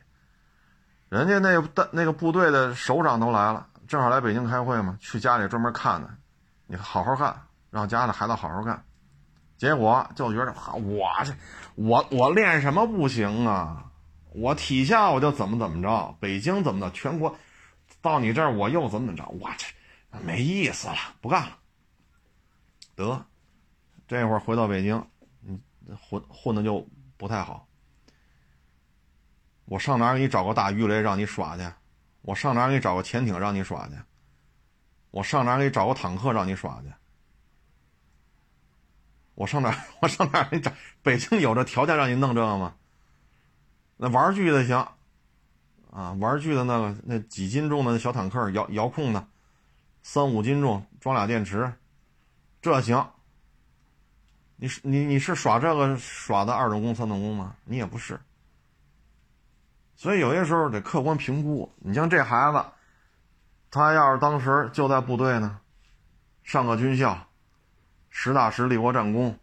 [1.09, 6.09] 人家那个那个部队的首长都来了，正好来北京开会嘛，去家里专门看的，
[6.71, 7.35] 你好好干，
[7.69, 8.81] 让家里孩子好好干。
[9.57, 11.35] 结果就觉得我这。
[11.75, 13.91] 我我练什么不行啊？
[14.29, 17.35] 我体校我就怎么怎么着，北京怎么的，全国
[18.01, 19.27] 到你这儿我又怎么怎么着？
[19.41, 19.67] 我这
[20.21, 21.57] 没意思了，不干了。
[22.95, 23.25] 得，
[24.07, 25.05] 这会儿回到北京，
[25.45, 25.59] 嗯，
[25.99, 27.67] 混混的就不太好。
[29.65, 31.69] 我上哪给你找个大鱼雷让你耍去？
[32.21, 33.95] 我上哪给你找个潜艇让你耍去？
[35.11, 36.91] 我上哪给你找个坦克让你耍去？
[39.35, 39.75] 我上哪？
[40.01, 40.71] 我上哪给你找？
[41.01, 42.75] 北京有这条件让你弄这个吗？
[43.97, 44.87] 那玩具的行，
[45.91, 49.27] 啊，玩具的那个那几斤重的小坦克，遥遥控的，
[50.01, 51.71] 三五斤重，装俩电池，
[52.61, 53.07] 这行。
[54.55, 57.55] 你是你你是耍这个耍的二等功三等功吗？
[57.65, 58.19] 你也不是。
[59.95, 61.71] 所以有些时候得客观评估。
[61.79, 62.63] 你像这孩子，
[63.71, 65.59] 他要是当时就在部队呢，
[66.43, 67.17] 上个军校。
[68.13, 69.39] 实打实立过战功，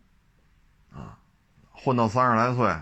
[0.92, 1.16] 啊，
[1.72, 2.76] 混到三十来岁，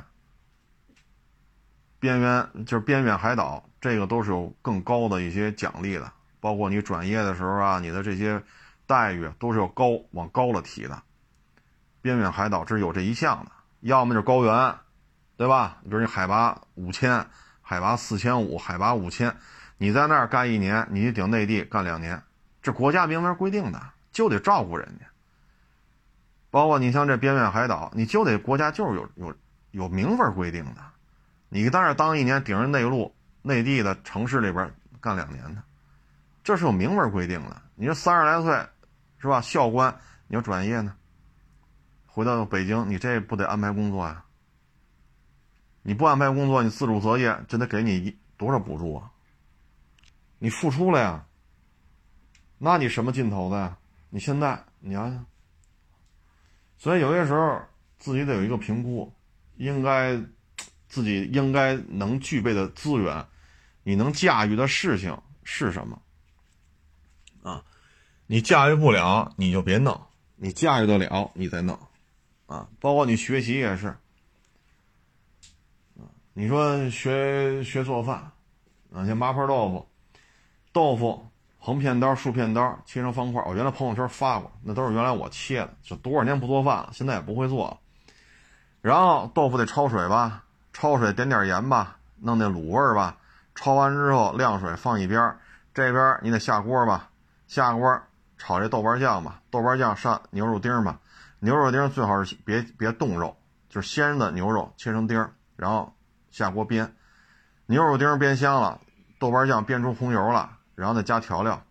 [2.00, 8.42] 边缘就是边远海岛，这个都是有更高的一些奖励的，包括你转业的时候啊，你的这些
[8.84, 11.00] 待遇都是要高往高了提的。
[12.02, 14.74] 边远海岛这是有这一项的，要么就是高原，
[15.36, 15.78] 对吧？
[15.84, 17.24] 比如你海拔五千、
[17.62, 19.36] 海拔四千五、海拔五千，
[19.78, 22.22] 你在那儿干一年，你顶内地干两年，
[22.62, 25.06] 这国家明文规定的，就得照顾人家。
[26.50, 29.36] 包括你像这边远海岛，你就得国家就是有有
[29.72, 30.80] 有明文规定的，
[31.50, 35.62] 你在那当一年顶着内陆内地的城市里边干两年的，
[36.42, 37.60] 这是有明文规定的。
[37.74, 38.66] 你说三十来岁，
[39.18, 39.42] 是吧？
[39.42, 39.94] 校官
[40.28, 40.94] 你要转业呢，
[42.06, 44.24] 回到北京，你这不得安排工作呀？
[45.82, 49.10] 你不安排工作，你自主择业，这得给你多少补助啊？
[50.38, 51.26] 你付出了呀，
[52.58, 53.78] 那你什么劲头子呀？
[54.10, 55.26] 你现在你想想。
[56.78, 57.60] 所以有些时候
[57.98, 59.12] 自己得有一个评估，
[59.56, 60.16] 应该
[60.88, 63.26] 自己应该能具备的资源，
[63.82, 66.00] 你能驾驭的事情是什么？
[67.42, 67.64] 啊，
[68.26, 69.94] 你驾驭不了，你就别弄；
[70.36, 71.78] 你驾驭得了，你再弄。
[72.46, 73.96] 啊，包括你学习也是。
[76.34, 78.30] 你说学学做饭，
[78.92, 79.88] 啊，像麻婆豆腐，
[80.76, 81.26] 豆腐
[81.58, 83.42] 横片刀、竖片刀切成方块。
[83.46, 85.70] 我原来朋友圈发过，那都是原来我切的。
[85.80, 87.80] 就多少年不做饭了，现在也不会做。
[88.82, 93.16] 然后豆腐得焯水吧，焯水点点盐吧，弄那卤味儿吧。
[93.54, 95.34] 焯完之后晾水放一边，
[95.72, 97.08] 这边你得下锅吧，
[97.46, 97.98] 下锅
[98.36, 101.00] 炒这豆瓣酱吧，豆瓣酱上牛肉丁吧，
[101.38, 103.34] 牛肉丁最好是别别冻肉，
[103.70, 105.90] 就是鲜的牛肉切成丁，然后。
[106.30, 106.86] 下锅煸，
[107.64, 108.78] 牛肉丁煸香了，
[109.18, 111.64] 豆瓣酱煸出红油了，然后再加调料，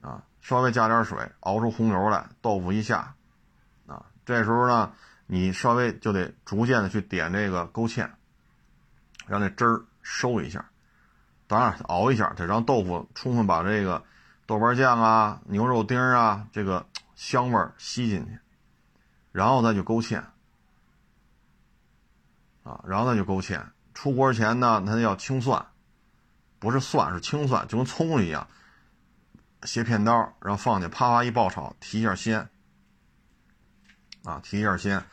[0.00, 3.14] 啊，稍微加点水，熬出红油来，豆腐一下，
[3.86, 4.94] 啊，这时候呢，
[5.26, 8.08] 你稍微就得逐渐的去点这个勾芡，
[9.26, 10.70] 让那汁儿收一下，
[11.46, 14.02] 当然熬一下，得让豆腐充分把这个
[14.46, 18.38] 豆瓣酱啊、牛肉丁啊这个香味吸进去，
[19.32, 20.22] 然后再去勾芡。
[22.62, 23.62] 啊，然后再就勾芡。
[23.92, 25.66] 出锅前呢，它要清蒜，
[26.64, 28.48] 不是蒜，是青蒜，就跟葱一样，
[29.62, 32.48] 切片刀，然后放进，啪啪一爆炒，提一下鲜。
[34.24, 35.04] 啊，提一下鲜。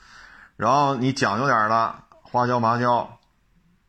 [0.55, 3.19] 然后你讲究点的花椒、麻椒，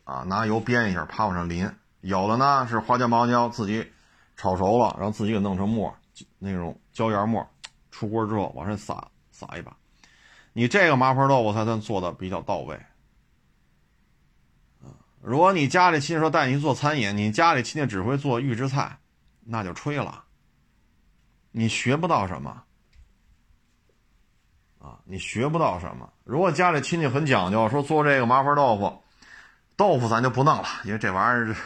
[0.03, 1.71] 啊，拿油煸一下，啪往上淋。
[2.01, 3.93] 有的呢是花椒、麻椒自己
[4.37, 5.95] 炒熟了，然后自己给弄成沫，
[6.41, 7.49] 那种椒盐沫，
[7.93, 9.77] 出锅之后往上撒撒一把。
[10.53, 12.79] 你这个麻婆豆腐才算做的比较到位。
[15.23, 18.99] 如果你家里亲戚说带你去做餐饮，你家里亲戚只会做预制菜，
[19.45, 20.25] 那就吹了。
[21.53, 22.65] 你学不到什么
[24.81, 26.13] 啊，你学不到什么。
[26.25, 29.01] 如果家里亲戚很讲究，说做这个麻婆豆腐，
[29.77, 31.57] 豆腐咱就不弄了，因为这玩意儿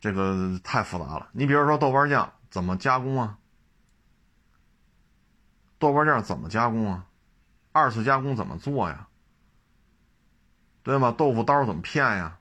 [0.00, 1.28] 这个太复杂了。
[1.30, 3.38] 你比如说豆瓣酱怎么加工啊？
[5.78, 7.06] 豆瓣酱怎么加工啊？
[7.70, 9.06] 二次加工怎么做呀？
[10.82, 11.14] 对吗？
[11.16, 12.37] 豆腐刀怎么片呀？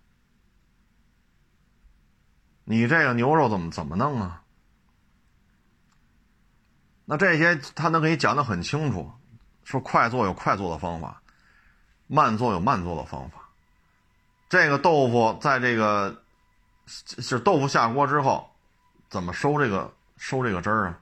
[2.70, 4.43] 你这个牛肉怎么怎么弄啊？
[7.05, 9.09] 那这些他能给你讲的很清楚，
[9.63, 11.22] 说快做有快做的方法，
[12.07, 13.47] 慢做有慢做的方法。
[14.49, 16.22] 这个豆腐在这个
[16.86, 18.51] 是豆腐下锅之后，
[19.07, 20.99] 怎么收这个收这个汁儿啊？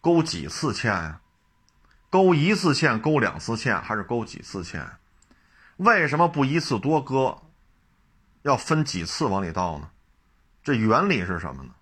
[0.00, 1.20] 勾几次芡呀？
[2.08, 4.86] 勾一次芡，勾两次芡，还是勾几次芡？
[5.76, 7.42] 为什么不一次多搁？
[8.40, 9.90] 要分几次往里倒呢？
[10.62, 11.74] 这原理是什么呢？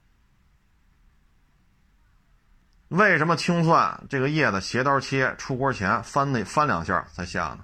[2.89, 7.61] 为什么青蒜这个叶子斜刀切，出锅前翻那翻两下才下呢？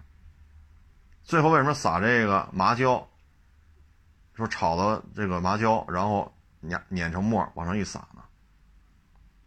[1.25, 3.09] 最后为什么撒这个麻椒？
[4.35, 8.23] 说炒的这个麻椒，然后碾碾成沫往上一撒呢？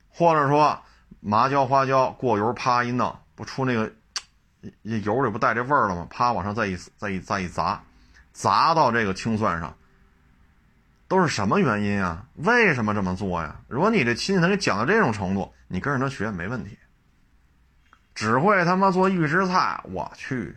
[0.09, 0.81] 或者说
[1.21, 3.93] 麻椒花椒过油，啪一弄，不出那个
[4.81, 6.07] 油里不带这味儿了吗？
[6.09, 7.81] 啪往上再一再一再一砸，
[8.33, 9.77] 砸到这个青蒜上。
[11.09, 12.25] 都是什么原因啊？
[12.35, 13.59] 为什么这么做呀？
[13.67, 16.77] 如果你这亲戚能给讲到这种程度，你跟着他学没问题。
[18.13, 20.55] 只会他妈做预制菜，我去！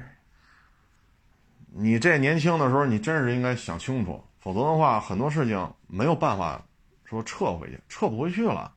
[1.72, 6.60] 你这年轻的时候，你真是应该想清楚，否则的话，很多事情没有办法
[7.04, 8.72] 说撤回去，撤不回去了。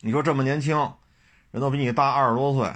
[0.00, 0.76] 你说这么年轻，
[1.52, 2.70] 人都比你大二十多岁，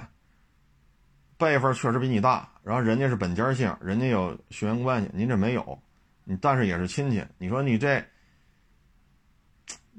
[1.37, 5.77] 辈分确实比你大，然后人家是本家姓，人家有血缘关系，您这没有。
[6.23, 8.03] 你但是也是亲戚，你说你这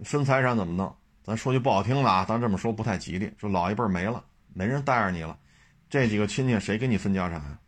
[0.04, 0.96] 分财产怎么弄？
[1.24, 3.32] 咱说句不好听的啊，咱这么说不太吉利。
[3.38, 5.38] 说老一辈没了，没人带着你了，
[5.88, 7.60] 这几个亲戚谁给你分家产啊？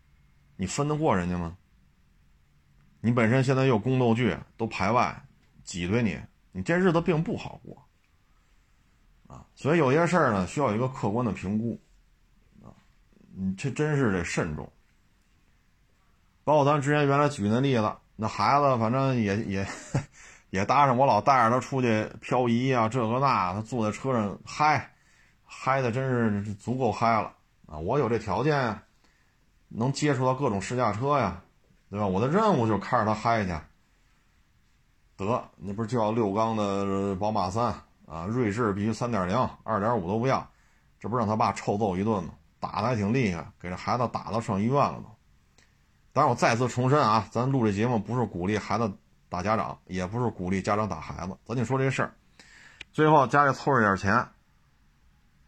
[0.56, 1.56] 你分得过人家吗？
[3.00, 5.24] 你本身现在又宫斗剧都排外，
[5.62, 6.18] 挤兑你，
[6.50, 7.86] 你这日子并不好过
[9.26, 9.46] 啊。
[9.54, 11.80] 所以有些事儿呢，需要一个客观的评估
[12.62, 12.74] 啊，
[13.34, 14.68] 你这真是得慎重。
[16.42, 17.92] 包括咱之前原来举那例子。
[18.16, 19.66] 那孩子反正也也
[20.50, 24.92] 也搭上我老带着他出去漂移啊，这个那，他坐在车上嗨，
[25.44, 27.32] 嗨的真是足够嗨了
[27.66, 27.76] 啊！
[27.78, 28.78] 我有这条件，
[29.68, 31.42] 能接触到各种试驾车呀，
[31.90, 32.06] 对吧？
[32.06, 33.52] 我的任务就是开着它嗨去。
[35.16, 37.74] 得，那不是就要六缸的宝马三
[38.06, 38.26] 啊？
[38.26, 40.48] 锐志必须三点零，二点五都不要，
[41.00, 42.30] 这不让他爸臭揍一顿吗？
[42.60, 45.13] 打的还挺厉害，给这孩子打到上医院了都。
[46.14, 48.90] 当然，我再次重申啊，咱录这节目不是鼓励孩子
[49.28, 52.14] 打家长，也不是鼓励家长打孩子，咱就说这事儿。
[52.92, 54.28] 最后家里凑着点钱，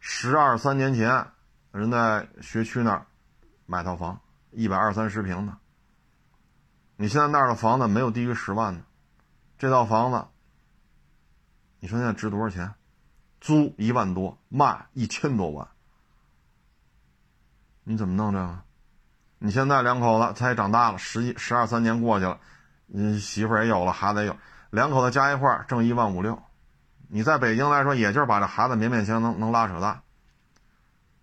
[0.01, 1.25] 十二三年前，
[1.71, 3.07] 人在学区那儿
[3.65, 4.19] 买套房，
[4.51, 5.57] 一百二三十平的。
[6.97, 8.83] 你现在那儿的房子没有低于十万的，
[9.57, 10.25] 这套房子，
[11.79, 12.73] 你说现在值多少钱？
[13.39, 15.65] 租一万多，卖一千多万，
[17.85, 18.66] 你怎么弄这个？
[19.39, 22.39] 你现在两口子他也长大了，十十二三年过去了，
[22.87, 24.35] 你媳妇也有了，孩子也有，
[24.71, 26.41] 两口子加一块挣一万五六，
[27.07, 30.01] 你在北京来说，也就是把这孩子勉勉强能能拉扯大。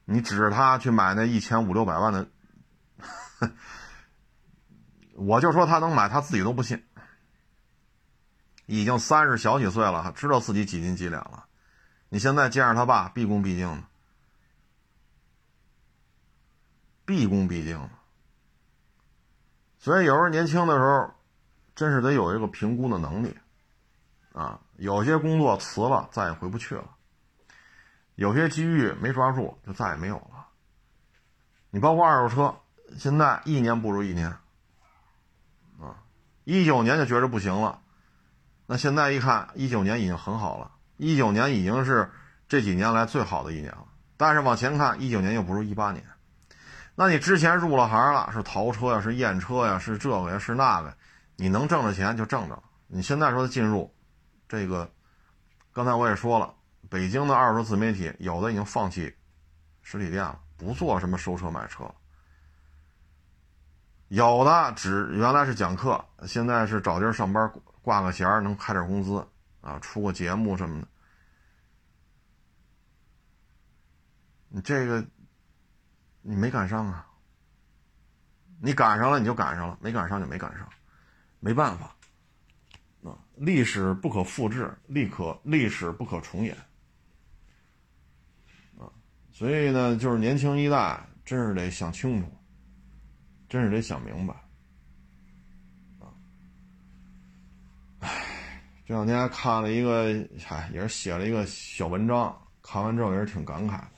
[0.04, 2.28] 你指着他去买那一千五六百万的，
[5.14, 6.84] 我就说他能买，他自己都不信。
[8.66, 11.46] 已经三十小几岁了，知道自己几斤几两了。
[12.10, 13.82] 你现在见着他爸，毕恭毕敬的，
[17.04, 17.90] 毕恭毕敬的。
[19.85, 21.12] 所以有时候年轻的时候，
[21.74, 23.37] 真是得有一个评估的能力
[24.32, 24.59] 啊。
[24.76, 26.89] 有些工作辞了再也回不去了，
[28.14, 30.47] 有些机遇没抓住就再也没有了。
[31.68, 32.57] 你包括二手车，
[32.97, 34.30] 现在一年不如一年
[35.78, 36.01] 啊，
[36.45, 37.82] 一九年就觉着不行了。
[38.64, 42.11] 那现在一看，一九年已经很好了，一九年已经是
[42.49, 43.87] 这几年来最好的一年了。
[44.16, 46.03] 但是往前看，一九年又不如一八年。
[46.95, 50.97] 那你之前入了行了，是淘车呀，是验车呀，是这个呀，是那个，
[51.36, 52.62] 你能挣着钱就挣着。
[52.86, 53.92] 你现在说进入
[54.49, 54.90] 这个，
[55.72, 56.55] 刚才我也说了，
[56.88, 59.14] 北京的二手自媒体有的已经放弃
[59.82, 61.92] 实体店了，不做什么收车买车，
[64.09, 67.53] 有的只原来是讲课，现在是找地儿上班。
[67.82, 69.22] 挂个弦儿能开点工资
[69.61, 70.88] 啊，出个节目什么的。
[74.49, 75.05] 你这个
[76.26, 77.06] 你没赶上啊，
[78.58, 80.66] 你赶上了你就赶上了，没赶上就没赶上，
[81.38, 81.94] 没办法。
[83.02, 86.56] 啊，历史不可复制，历可历史不可重演。
[88.78, 88.88] 啊，
[89.32, 92.32] 所以呢，就是年轻一代真是得想清楚，
[93.46, 94.34] 真是得想明白。
[98.86, 103.93] 这两天看了一个，嗨，也是写了一个小文章，看完之后也是挺感慨的。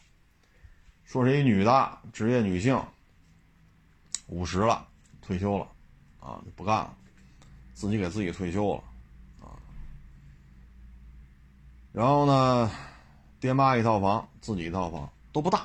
[1.06, 2.78] 说是一女的，职业女性，
[4.26, 4.86] 五十了，
[5.22, 5.68] 退休了，
[6.18, 6.94] 啊，不干了，
[7.74, 8.82] 自己给自己退休了，
[9.40, 9.54] 啊。
[11.92, 12.70] 然后呢，
[13.38, 15.60] 爹妈一套房，自己一套房，都不大，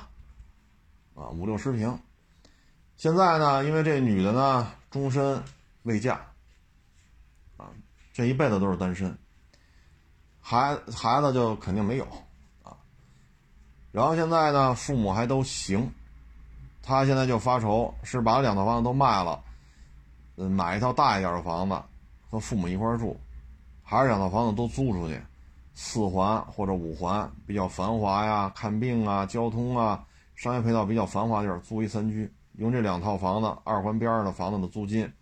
[1.16, 1.98] 啊，五六十平。
[2.96, 5.42] 现在呢，因为这女的呢，终身
[5.82, 6.14] 未嫁。
[7.56, 7.68] 啊
[8.12, 9.18] 这一辈子都是单身，
[10.40, 12.06] 孩孩子就肯定没有。
[13.92, 15.92] 然后现在呢，父母还都行，
[16.82, 19.44] 他现在就发愁，是把两套房子都卖了，
[20.36, 21.80] 嗯，买一套大一点的房子
[22.28, 23.20] 和父母一块住，
[23.82, 25.20] 还是两套房子都租出去，
[25.74, 35.12] 四环或者五环比较繁华呀，看病啊、交通啊、商业配套比较繁华地儿租一三居，用这两套房子二环边上的房子的租金，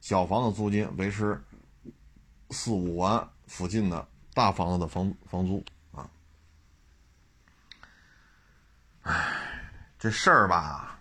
[0.00, 1.42] 小房子租金维持。
[2.52, 5.62] 四五环附近的大房子的房房租
[5.92, 6.10] 啊，
[9.02, 9.32] 唉，
[10.00, 10.98] 这事儿吧，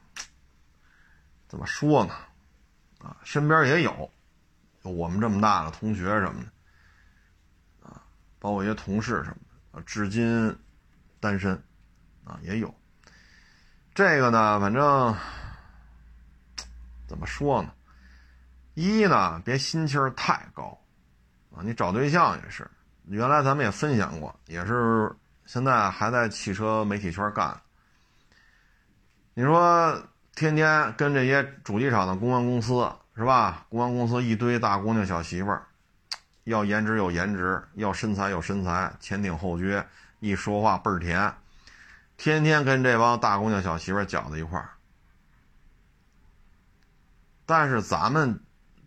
[1.48, 2.14] 怎么说呢？
[3.00, 4.12] 啊，身边也有，
[4.84, 8.04] 就我们这么大的同学什么的，啊，
[8.40, 9.38] 包括一些同事什么
[9.72, 10.54] 的，啊，至今
[11.22, 11.56] 单身，
[12.26, 12.76] 啊，也有。
[13.96, 15.16] 这个呢，反正
[17.08, 17.72] 怎么说呢？
[18.74, 20.78] 一呢，别心气儿太高。
[21.56, 22.70] 啊，你找对象也是，
[23.06, 25.10] 原来咱们也分享过，也是
[25.46, 27.58] 现在还在汽车媒体圈干。
[29.40, 29.98] 你说
[30.36, 33.66] 天天跟这些主机厂的公关公司是吧？
[33.70, 35.66] 公关公司一堆大姑娘小媳妇儿，
[36.44, 39.86] 要颜值有颜值，要身材有身材，前挺后撅，
[40.20, 41.34] 一说话倍儿甜，
[42.18, 44.72] 天天跟这帮大姑娘小媳妇儿搅在一块儿。
[47.46, 48.38] 但是咱们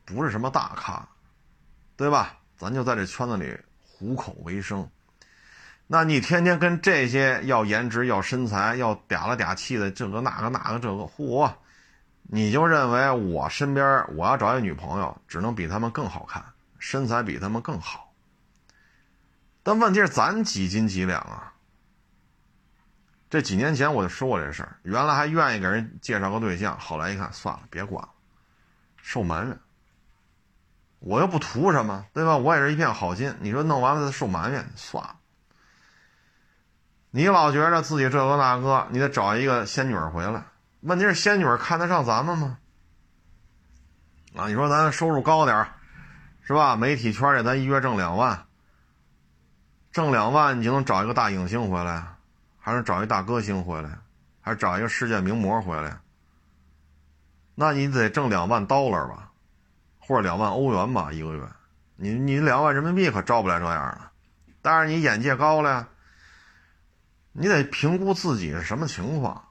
[0.04, 1.08] 不是什么大咖，
[1.96, 2.36] 对吧？
[2.58, 4.86] 咱就在这圈子里糊口为生，
[5.86, 11.52] 那你天天跟这些要颜值、要身材、要嗲了嗲气的这个那个那个这个，嚯，
[12.22, 16.42] 你就认为我身边我要找一女朋友，只能比他们更好看，
[16.78, 18.10] 身材比他们更好。
[19.62, 21.52] 但问题是咱几斤几两啊？
[23.28, 28.10] 这几年前我就说过这事儿，原来还愿意给人介绍个对象，后来一看算了，别管了，
[28.96, 29.58] 受埋怨。
[31.00, 32.36] 我又不图什么，对吧？
[32.36, 33.34] 我也是一片好心。
[33.40, 35.16] 你说弄完了再受埋怨，算了。
[37.14, 40.44] 你老觉着自己这个那个，你得找一个仙女儿回来。
[40.80, 42.56] 问题是仙女儿看得上咱们吗？
[44.34, 45.68] 啊，你说咱收入高点儿
[46.42, 46.74] 是吧？
[46.74, 48.46] 媒体圈里咱一月挣两万，
[49.92, 52.02] 挣两万你就能找一个大影星回来，
[52.58, 53.90] 还是找一大歌星回来，
[54.40, 55.98] 还是找一个世界名模回来？
[57.54, 59.30] 那你得挣两万 dollar 吧？
[59.98, 61.46] 或者两万欧元吧一个月，
[61.96, 64.00] 你你两万人民币可招不来这样的，
[64.62, 65.88] 但是你眼界高了呀，
[67.32, 69.42] 你得评估自己是什么情况，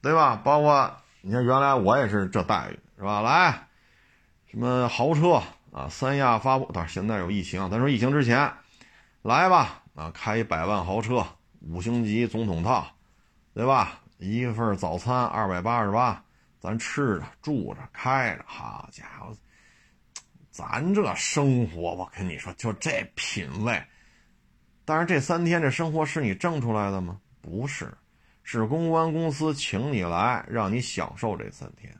[0.00, 0.36] 对吧？
[0.36, 3.20] 包括你看，原来我也是这待遇，是吧？
[3.20, 3.68] 来，
[4.46, 8.50] 什么豪车啊，三亚发布，但是现在有疫情，咱说疫情之前，
[9.22, 11.26] 来吧，啊，开一百万豪车，
[11.60, 12.86] 五星级总统套，
[13.52, 14.00] 对吧？
[14.18, 16.24] 一份早餐二百八十八，
[16.58, 19.36] 咱吃着住着开着，好家伙，
[20.50, 23.84] 咱这生活，我跟你说，就这品味。
[24.86, 27.20] 但是这三天这生活是你挣出来的吗？
[27.46, 27.96] 不是，
[28.42, 31.96] 是公关公司请你来，让你享受这三天。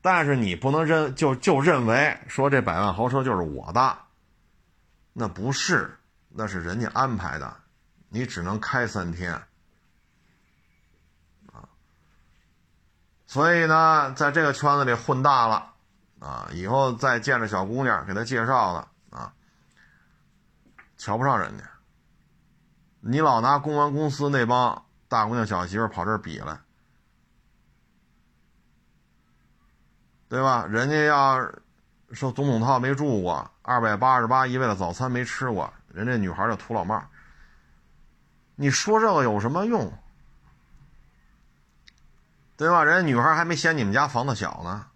[0.00, 3.98] 但是你不能认就就认为说这百万豪车就是我的，
[5.12, 5.98] 那不是，
[6.30, 7.54] 那是人家安排的，
[8.08, 9.34] 你只能开三天。
[11.52, 11.68] 啊，
[13.26, 15.74] 所以呢，在这个圈子里混大了，
[16.18, 18.88] 啊，以后再见着小姑娘给她介绍了。
[19.10, 19.34] 啊
[20.96, 21.64] 瞧不上人家，
[23.04, 26.60] 你老拿公关公司那帮大姑娘小媳妇跑这儿比来，
[30.28, 30.64] 对吧？
[30.66, 31.36] 人家要
[32.12, 37.02] 说总统套没住过，二百八十八一位的早餐没吃过，人家女孩就土老帽。
[38.54, 39.92] 你说这个有什么用？
[42.56, 42.84] 对吧？
[42.84, 44.86] 人家女孩还没嫌你们家房子小呢。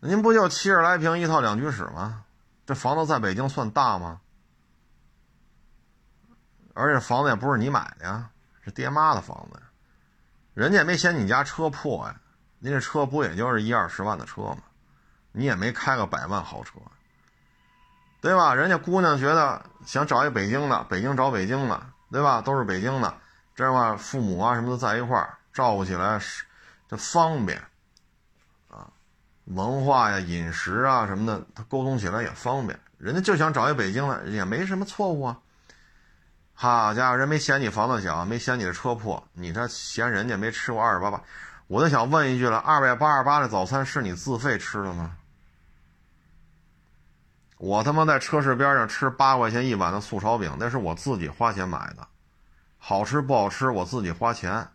[0.00, 2.24] 您不就七十来平一套两居室吗？
[2.66, 4.20] 这房子在北京算大吗？
[6.76, 8.28] 而且房子也不是你买的呀，
[8.62, 9.60] 是爹妈的房子，
[10.52, 12.14] 人家也没嫌你家车破呀，
[12.58, 14.58] 您这车不也就是一二十万的车吗？
[15.32, 16.78] 你也没开个百万豪车，
[18.20, 18.54] 对吧？
[18.54, 22.42] 人家姑娘觉得想找一北京的，北京找北京的，对吧？
[22.42, 23.14] 都是北京的，
[23.54, 26.44] 这样吧，父母啊什么的在一块儿照顾起来是
[26.88, 27.58] 这方便
[28.68, 28.86] 啊，
[29.44, 32.78] 文化呀、饮食啊什么的，他沟通起来也方便。
[32.98, 35.38] 人家就想找一北京的，也没什么错误啊。
[36.58, 41.22] 好家伙，人没嫌你房子小，没嫌你的车破，你这嫌人家没吃过二百八八，
[41.66, 45.18] 我就想问一句了：二百八十八的早餐是你自费吃的吗？
[47.58, 52.08] 我他妈在车市边上吃八块钱一碗的素炒饼，那是我自己花钱买的，
[52.78, 54.66] 好吃不好吃我自己花钱。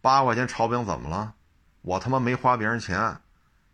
[0.00, 1.34] 八块钱炒饼怎么了？
[1.82, 3.16] 我他妈没花别人钱，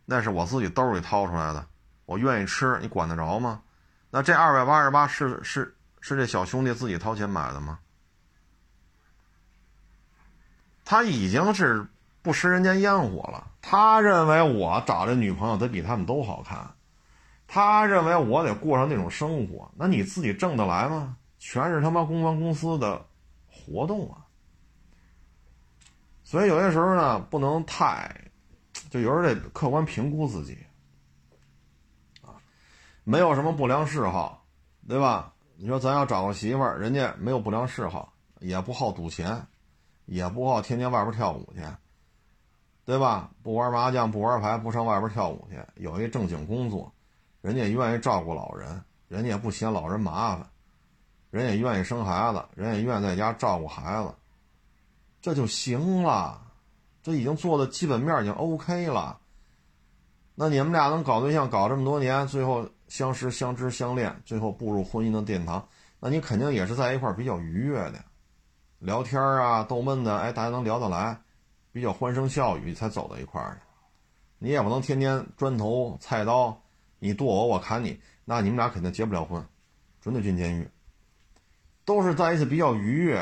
[0.07, 1.67] 那是我自己兜里掏出来的，
[2.07, 3.61] 我愿意吃，你管得着吗？
[4.09, 5.76] 那这二百八十八是是？
[6.09, 7.81] 是这小兄弟自己掏钱买的吗？
[10.85, 11.85] 他已经是
[12.23, 13.51] 不食人间烟火了。
[13.61, 16.77] 他认为我找的女朋友得比他们都好看，
[17.49, 19.69] 他认为我得过上那种生活。
[19.75, 21.17] 那你自己挣得来吗？
[21.41, 23.05] 全是他妈公关公司的
[23.51, 24.23] 活动啊！
[26.23, 28.31] 所以有些时候呢，不能太，
[28.91, 30.57] 就有时候得客观评估自己
[32.23, 32.39] 啊，
[33.03, 34.47] 没有什么不良嗜好，
[34.87, 35.33] 对吧？
[35.59, 39.47] 你说咱要找个媳妇儿，人家没有不良嗜好，也不好赌钱，
[40.05, 41.63] 也不好天天外边跳舞去，
[42.85, 43.31] 对吧？
[43.43, 46.93] 不玩麻将，不玩牌，不上外边跳舞去，有一正经工作，
[47.41, 50.47] 人家愿意照顾老人，人家也不嫌老人麻烦，
[51.31, 54.15] 人也愿意生孩子，人也愿意在家照顾孩子，
[55.23, 56.39] 这就行了，
[57.03, 59.19] 这已经做的基本面已经 OK 了。
[60.35, 62.69] 那你们俩能搞对象搞这么多年，最后？
[62.89, 65.67] 相识、相知、相恋，最后步入婚姻的殿堂，
[66.01, 67.95] 那你肯定也是在一块比较愉悦的，
[68.79, 71.19] 聊天啊、逗闷的，哎，大家能聊得来，
[71.73, 73.61] 比较欢声笑语才走到一块儿的。
[74.39, 76.61] 你也不能天天砖头、菜刀，
[76.99, 79.45] 你剁我，我砍你，那你们俩肯定结不了婚，
[80.01, 80.69] 准得进监狱。
[81.85, 83.19] 都是在一起比较愉悦，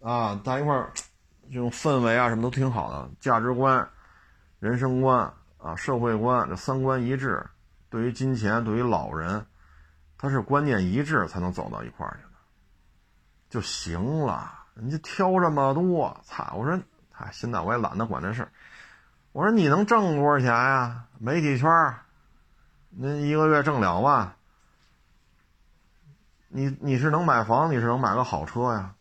[0.00, 0.90] 啊，在一块儿，
[1.50, 3.88] 这种氛围啊什么都挺好的，价值观、
[4.58, 7.44] 人生观啊、社会观这三观一致。
[7.90, 9.44] 对于金钱，对于老人，
[10.16, 12.38] 他是观念一致才能走到一块儿去的，
[13.50, 14.58] 就行了。
[14.74, 16.54] 你就挑这么多，操！
[16.56, 16.80] 我说，
[17.12, 18.52] 哎，现在我也懒得管这事儿。
[19.32, 21.04] 我说，你能挣多少钱呀？
[21.18, 21.68] 媒体圈，
[22.88, 24.32] 您一个月挣两万，
[26.48, 28.94] 你你是能买房，你是能买个好车呀？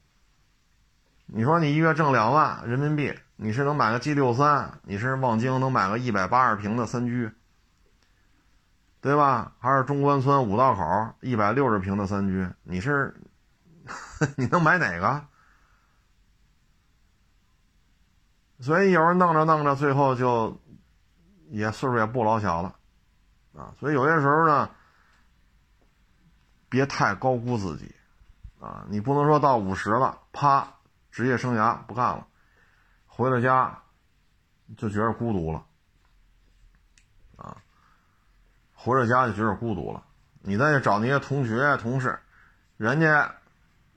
[1.27, 7.31] 你说你一月挣两万人民币，你是能买个 G 六三，你是望京能买个一百八十平的三居。
[9.01, 9.53] 对吧？
[9.59, 13.15] 还是中关村五道口一百六十平的三居，你是
[14.35, 15.25] 你能买哪个？
[18.59, 20.59] 所以有人弄着弄着，最后就
[21.47, 22.75] 也岁数也不老小了
[23.55, 23.73] 啊。
[23.79, 24.69] 所以有些时候呢，
[26.67, 27.95] 别太高估自己
[28.59, 28.85] 啊。
[28.89, 30.67] 你不能说到五十了，啪，
[31.09, 32.27] 职业生涯不干了，
[33.07, 33.81] 回了家
[34.75, 35.65] 就觉得孤独了。
[38.81, 40.01] 回到家就觉得孤独了。
[40.41, 42.17] 你再去找那些同学同事，
[42.77, 43.29] 人家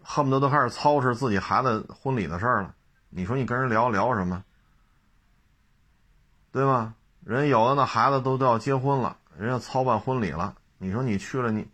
[0.02, 2.74] 恨不得都开始操持自己孩子婚礼的事儿了。
[3.09, 4.42] 你说你跟人聊聊什么？
[6.50, 6.94] 对吗？
[7.24, 10.56] 人有的那孩子都都要结婚了，人家操办婚礼了。
[10.78, 11.70] 你说你去了你，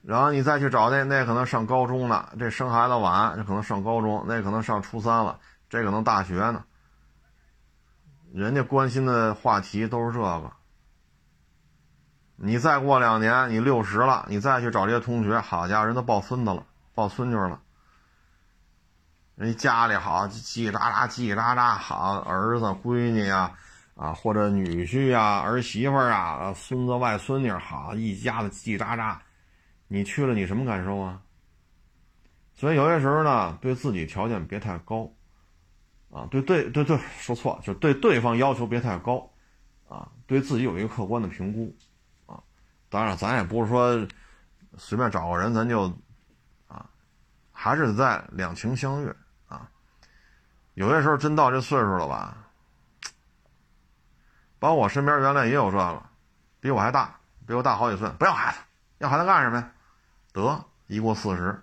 [0.00, 5.38] 然后你再去找那那可能上高中了，这生孩子晚，这可能上高中，那可能上初三了，
[5.68, 6.64] 这可能大学呢。
[8.32, 10.52] 人家关心的话题都是这个。
[12.36, 17.60] 你再过两年，你六十了，你再去找这些同学，好家伙，人都抱孙子了，抱孙女了。
[19.34, 23.52] 人家家里好叽叽喳喳，叽叽喳喳，好儿子、闺女呀，
[23.94, 29.18] 啊或者女婿呀、儿媳妇啊、孙子、外孙女，好一家子叽叽喳喳。
[29.88, 31.20] 你去了，你什么感受啊？
[32.54, 35.10] 所以有些时候呢，对自己条件别太高，
[36.10, 39.30] 啊，对对对对，说错了，就对对方要求别太高，
[39.88, 41.74] 啊，对自己有一个客观的评估。
[42.26, 42.42] 啊
[42.88, 44.08] 当然，咱也不是说
[44.76, 45.96] 随便找个人，咱就
[46.66, 46.90] 啊，
[47.52, 49.14] 还是在两情相悦
[49.46, 49.70] 啊。
[50.74, 52.50] 有些时候真到这岁数了吧，
[54.58, 56.02] 包括我身边原来也有这个，
[56.58, 58.58] 比我还大，比我大好几岁，不要孩子，
[58.98, 59.72] 要孩子干什么呀？
[60.32, 61.62] 得一过四十，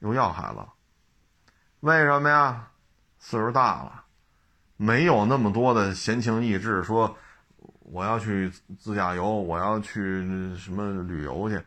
[0.00, 0.60] 又要孩子，
[1.78, 2.70] 为什么呀？
[3.24, 4.04] 岁数大了，
[4.76, 7.16] 没有那么多的闲情逸致说。
[7.92, 11.62] 我要去自驾游，我要去什么旅游去，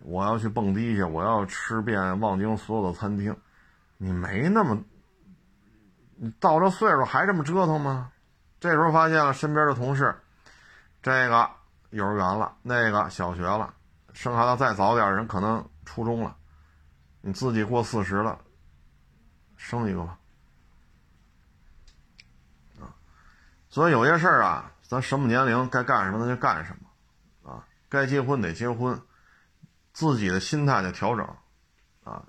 [0.00, 3.36] 我要去蹦迪去，我要吃遍望京所有的餐厅。
[3.98, 4.82] 你没那么，
[6.16, 8.10] 你到这岁数还这么折腾吗？
[8.58, 10.14] 这时候发现了身边的同事，
[11.02, 11.48] 这个
[11.90, 13.72] 幼儿园了，那个小学了，
[14.14, 16.34] 生孩子再早点人可能初中了，
[17.20, 18.38] 你自己过四十了，
[19.56, 20.18] 生一个吧。
[23.70, 24.70] 所以有些事儿啊。
[24.90, 29.00] 咱什么年龄该干什么咱就干什么，啊，该结婚得结婚，
[29.92, 31.24] 自己的心态得调整，
[32.02, 32.24] 啊，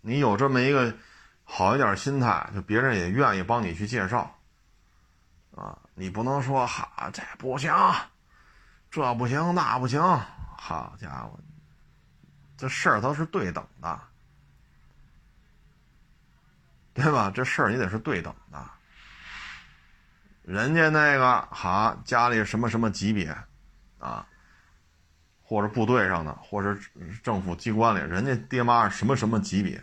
[0.00, 0.94] 你有这么一个
[1.42, 4.32] 好一点心态，就别人也愿意帮你去介绍，
[5.56, 7.74] 啊，你不能说哈这不行，
[8.92, 10.00] 这不行那不行，
[10.56, 11.36] 好家伙，
[12.56, 14.00] 这事儿都是对等的，
[16.92, 17.32] 对吧？
[17.34, 18.70] 这事儿你得是对等的。
[20.44, 23.34] 人家那个好，家里什么什么级别，
[23.98, 24.26] 啊，
[25.42, 26.78] 或者部队上的，或者
[27.22, 29.82] 政府机关里，人家爹妈什么什么级别，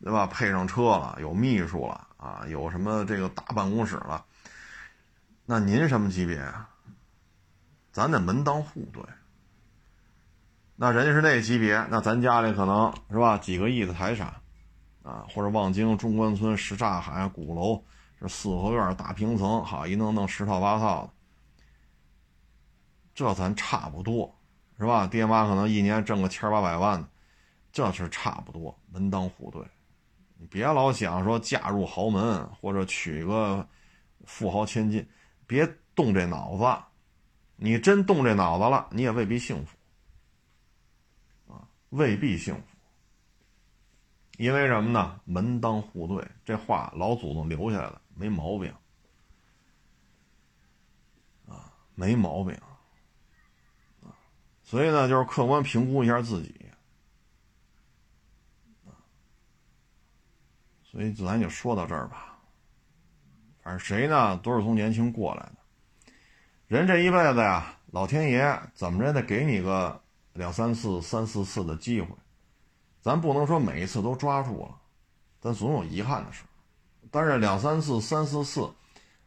[0.00, 0.28] 对吧？
[0.28, 4.24] 配上车了，有秘书了，啊，有什么这个大办公室了。
[5.44, 6.68] 那您什么级别啊？
[7.90, 9.02] 咱得门当户对。
[10.76, 13.36] 那人家是那级别，那咱家里可能是吧？
[13.38, 14.32] 几个亿的财产，
[15.02, 17.82] 啊，或者望京中关村什刹海鼓楼。
[18.20, 21.12] 这四合院大平层，好一弄弄十套八套的，
[23.14, 24.34] 这咱差不多，
[24.78, 25.06] 是吧？
[25.06, 27.08] 爹妈可能一年挣个千八百万的，
[27.72, 29.62] 这是差不多，门当户对。
[30.36, 33.66] 你别老想说嫁入豪门或者娶个
[34.24, 35.06] 富豪千金，
[35.46, 36.64] 别动这脑子。
[37.56, 39.76] 你真动这脑子了，你也未必幸福，
[41.52, 42.62] 啊，未必幸福。
[44.38, 45.20] 因为什么呢？
[45.24, 48.00] 门当户对，这话老祖宗留下来的。
[48.16, 48.72] 没毛病，
[51.46, 52.54] 啊，没毛病，
[54.02, 54.14] 啊，
[54.62, 56.70] 所以呢，就是客观评估一下自己，
[58.86, 58.94] 啊，
[60.82, 62.38] 所以咱就说到这儿吧。
[63.62, 65.56] 反正谁呢，都是从年轻过来的。
[66.66, 70.02] 人这一辈子呀，老天爷怎么着得给你个
[70.34, 72.08] 两三次、三四次的机会，
[73.00, 74.80] 咱不能说每一次都抓住了，
[75.40, 76.44] 但总有遗憾的事。
[77.14, 78.68] 但是两三次、三四次，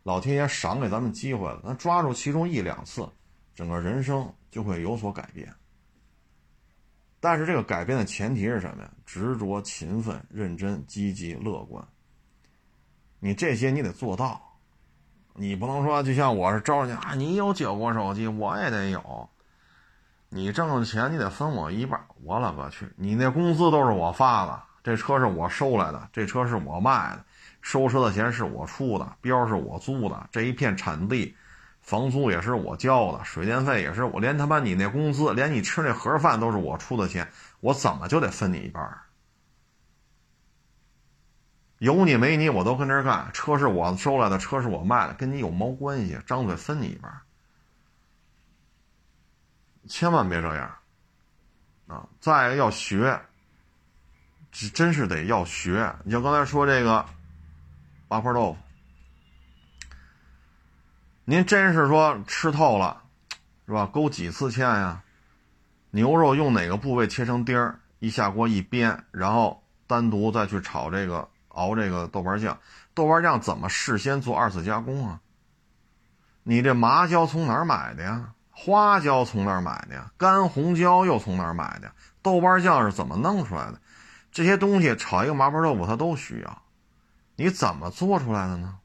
[0.03, 3.07] 老天爷赏给咱们机会了，咱抓住其中一两次，
[3.55, 5.49] 整个人生就会有所改变。
[7.21, 8.91] 但是这个改变的前提是什么呀？
[9.05, 11.81] 执着、勤奋、认真、积极、乐观。
[13.19, 14.59] 你这些你得做到，
[15.33, 19.29] 你不能说就像我是招人家啊，你有九个手机，我也得有。
[20.27, 22.85] 你挣的钱你得分我一半，我勒个去！
[22.97, 27.23] 你那工资都是我发的，这车是我收来的，这车是我卖的。
[27.61, 31.35] 收车的钱是我出的，标是我租的，这一片产地，
[31.81, 37.29] 房租也是我交的，水电费也是我，连他妈你那工资，连你吃那盒饭都是我出的钱，
[37.59, 39.01] 我怎么就得分你一半？
[41.79, 46.17] 有你没你我都跟这干，车是我收来的，车是我卖的，跟你有毛关系？
[46.25, 47.11] 张嘴分你一半，
[49.87, 50.75] 千万别这样
[51.87, 52.07] 啊！
[52.21, 53.19] 再要学，
[54.51, 55.93] 这真是得要学。
[56.05, 57.05] 你就刚才说这个。
[58.07, 58.57] 八块豆腐，
[61.25, 63.03] 您真是说吃透了，
[63.65, 63.85] 是吧？
[63.85, 65.03] 勾几次芡呀？
[65.91, 72.57] 牛肉用哪个部位切成丁儿，一下锅一煸，然后单独再去炒这个熬这个豆瓣酱，
[72.93, 75.19] 豆瓣酱怎么事先做二次加工啊？
[76.43, 78.33] 你这麻椒从哪儿买的呀？
[78.51, 80.11] 花椒从哪儿买的呀？
[80.17, 81.91] 干红椒又从哪儿买的？
[82.21, 83.81] 豆瓣酱是怎么弄出来的？
[84.31, 86.61] 这些东西炒一个麻婆豆腐它都需要，
[87.37, 88.79] 你怎么做出来的呢？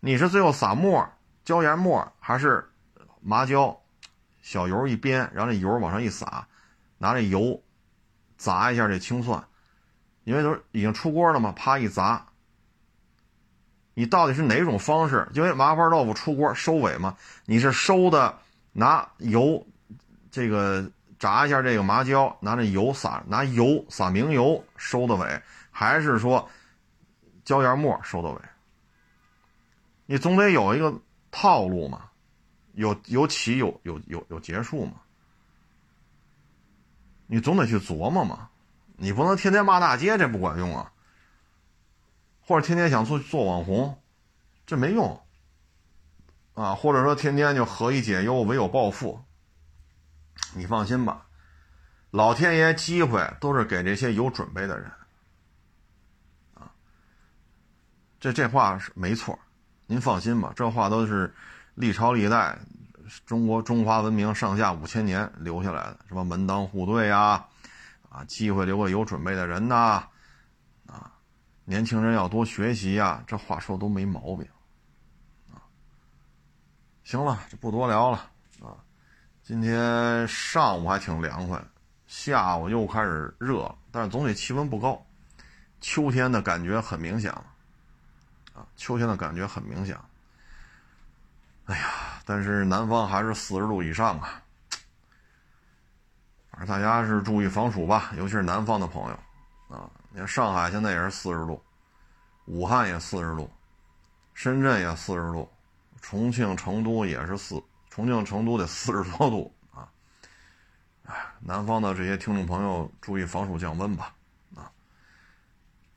[0.00, 1.08] 你是最后撒沫、
[1.44, 2.68] 椒盐末，还是
[3.20, 3.80] 麻椒、
[4.40, 6.48] 小油一煸，然后这油往上一撒，
[6.98, 7.62] 拿这油
[8.36, 9.44] 砸一下这青蒜，
[10.24, 12.26] 因为都已经出锅了嘛，啪一砸。
[13.94, 15.28] 你到底是哪种方式？
[15.32, 18.36] 因为麻婆豆腐出锅收尾嘛，你是收的
[18.72, 19.64] 拿油
[20.32, 20.90] 这个
[21.20, 25.40] 炸一下这个麻椒，拿这油撒，拿油撒明油收的尾，
[25.70, 26.50] 还是说
[27.44, 28.40] 椒盐末收的尾？
[30.06, 31.00] 你总得有一个
[31.30, 32.10] 套路嘛，
[32.72, 34.94] 有有起有有有有结束嘛，
[37.26, 38.50] 你总得去琢磨嘛，
[38.96, 40.92] 你不能天天骂大街，这不管用啊。
[42.44, 44.02] 或者天天想做做网红，
[44.66, 45.22] 这没用，
[46.54, 49.22] 啊，或者说天天就何以解忧，唯有暴富。
[50.54, 51.26] 你放心吧，
[52.10, 54.90] 老天爷机会都是给这些有准备的人，
[56.54, 56.74] 啊，
[58.22, 59.36] 这这话是没错，
[59.88, 61.34] 您放心吧，这话都是
[61.74, 62.56] 历朝历代
[63.26, 67.44] 中国中华文明上下五千年留下来的，什么门当户对呀，
[68.08, 70.04] 啊，机会留给有准备的人呐。
[70.86, 71.10] 啊
[71.64, 74.46] 年轻人要多学习呀，这话说都没毛病，
[75.52, 75.58] 啊，
[77.02, 78.18] 行了，就不多聊了
[78.60, 78.78] 啊。
[79.42, 81.60] 今天上午还挺凉快，
[82.06, 85.04] 下午又开始热了，但是总体气温不高，
[85.80, 87.44] 秋天的感觉很明显了，
[88.76, 89.98] 秋天的感觉很明显。
[91.66, 94.42] 哎呀，但是南方还是四十度以上啊，
[96.50, 99.88] 反正大家是注意防暑吧，尤其是南方的朋友，啊。
[100.10, 101.62] 你看上海现在也是四十度，
[102.46, 103.50] 武汉也四十度，
[104.34, 105.50] 深圳也四十度，
[106.02, 109.88] 重庆、成都也是四，重庆、成都得四十多度啊！
[111.06, 114.14] 哎，南方的这些听众朋友注意防暑降温吧！
[114.54, 114.70] 啊，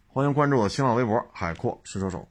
[0.07, 2.25] 欢迎关注我新浪微博“海阔试车手”。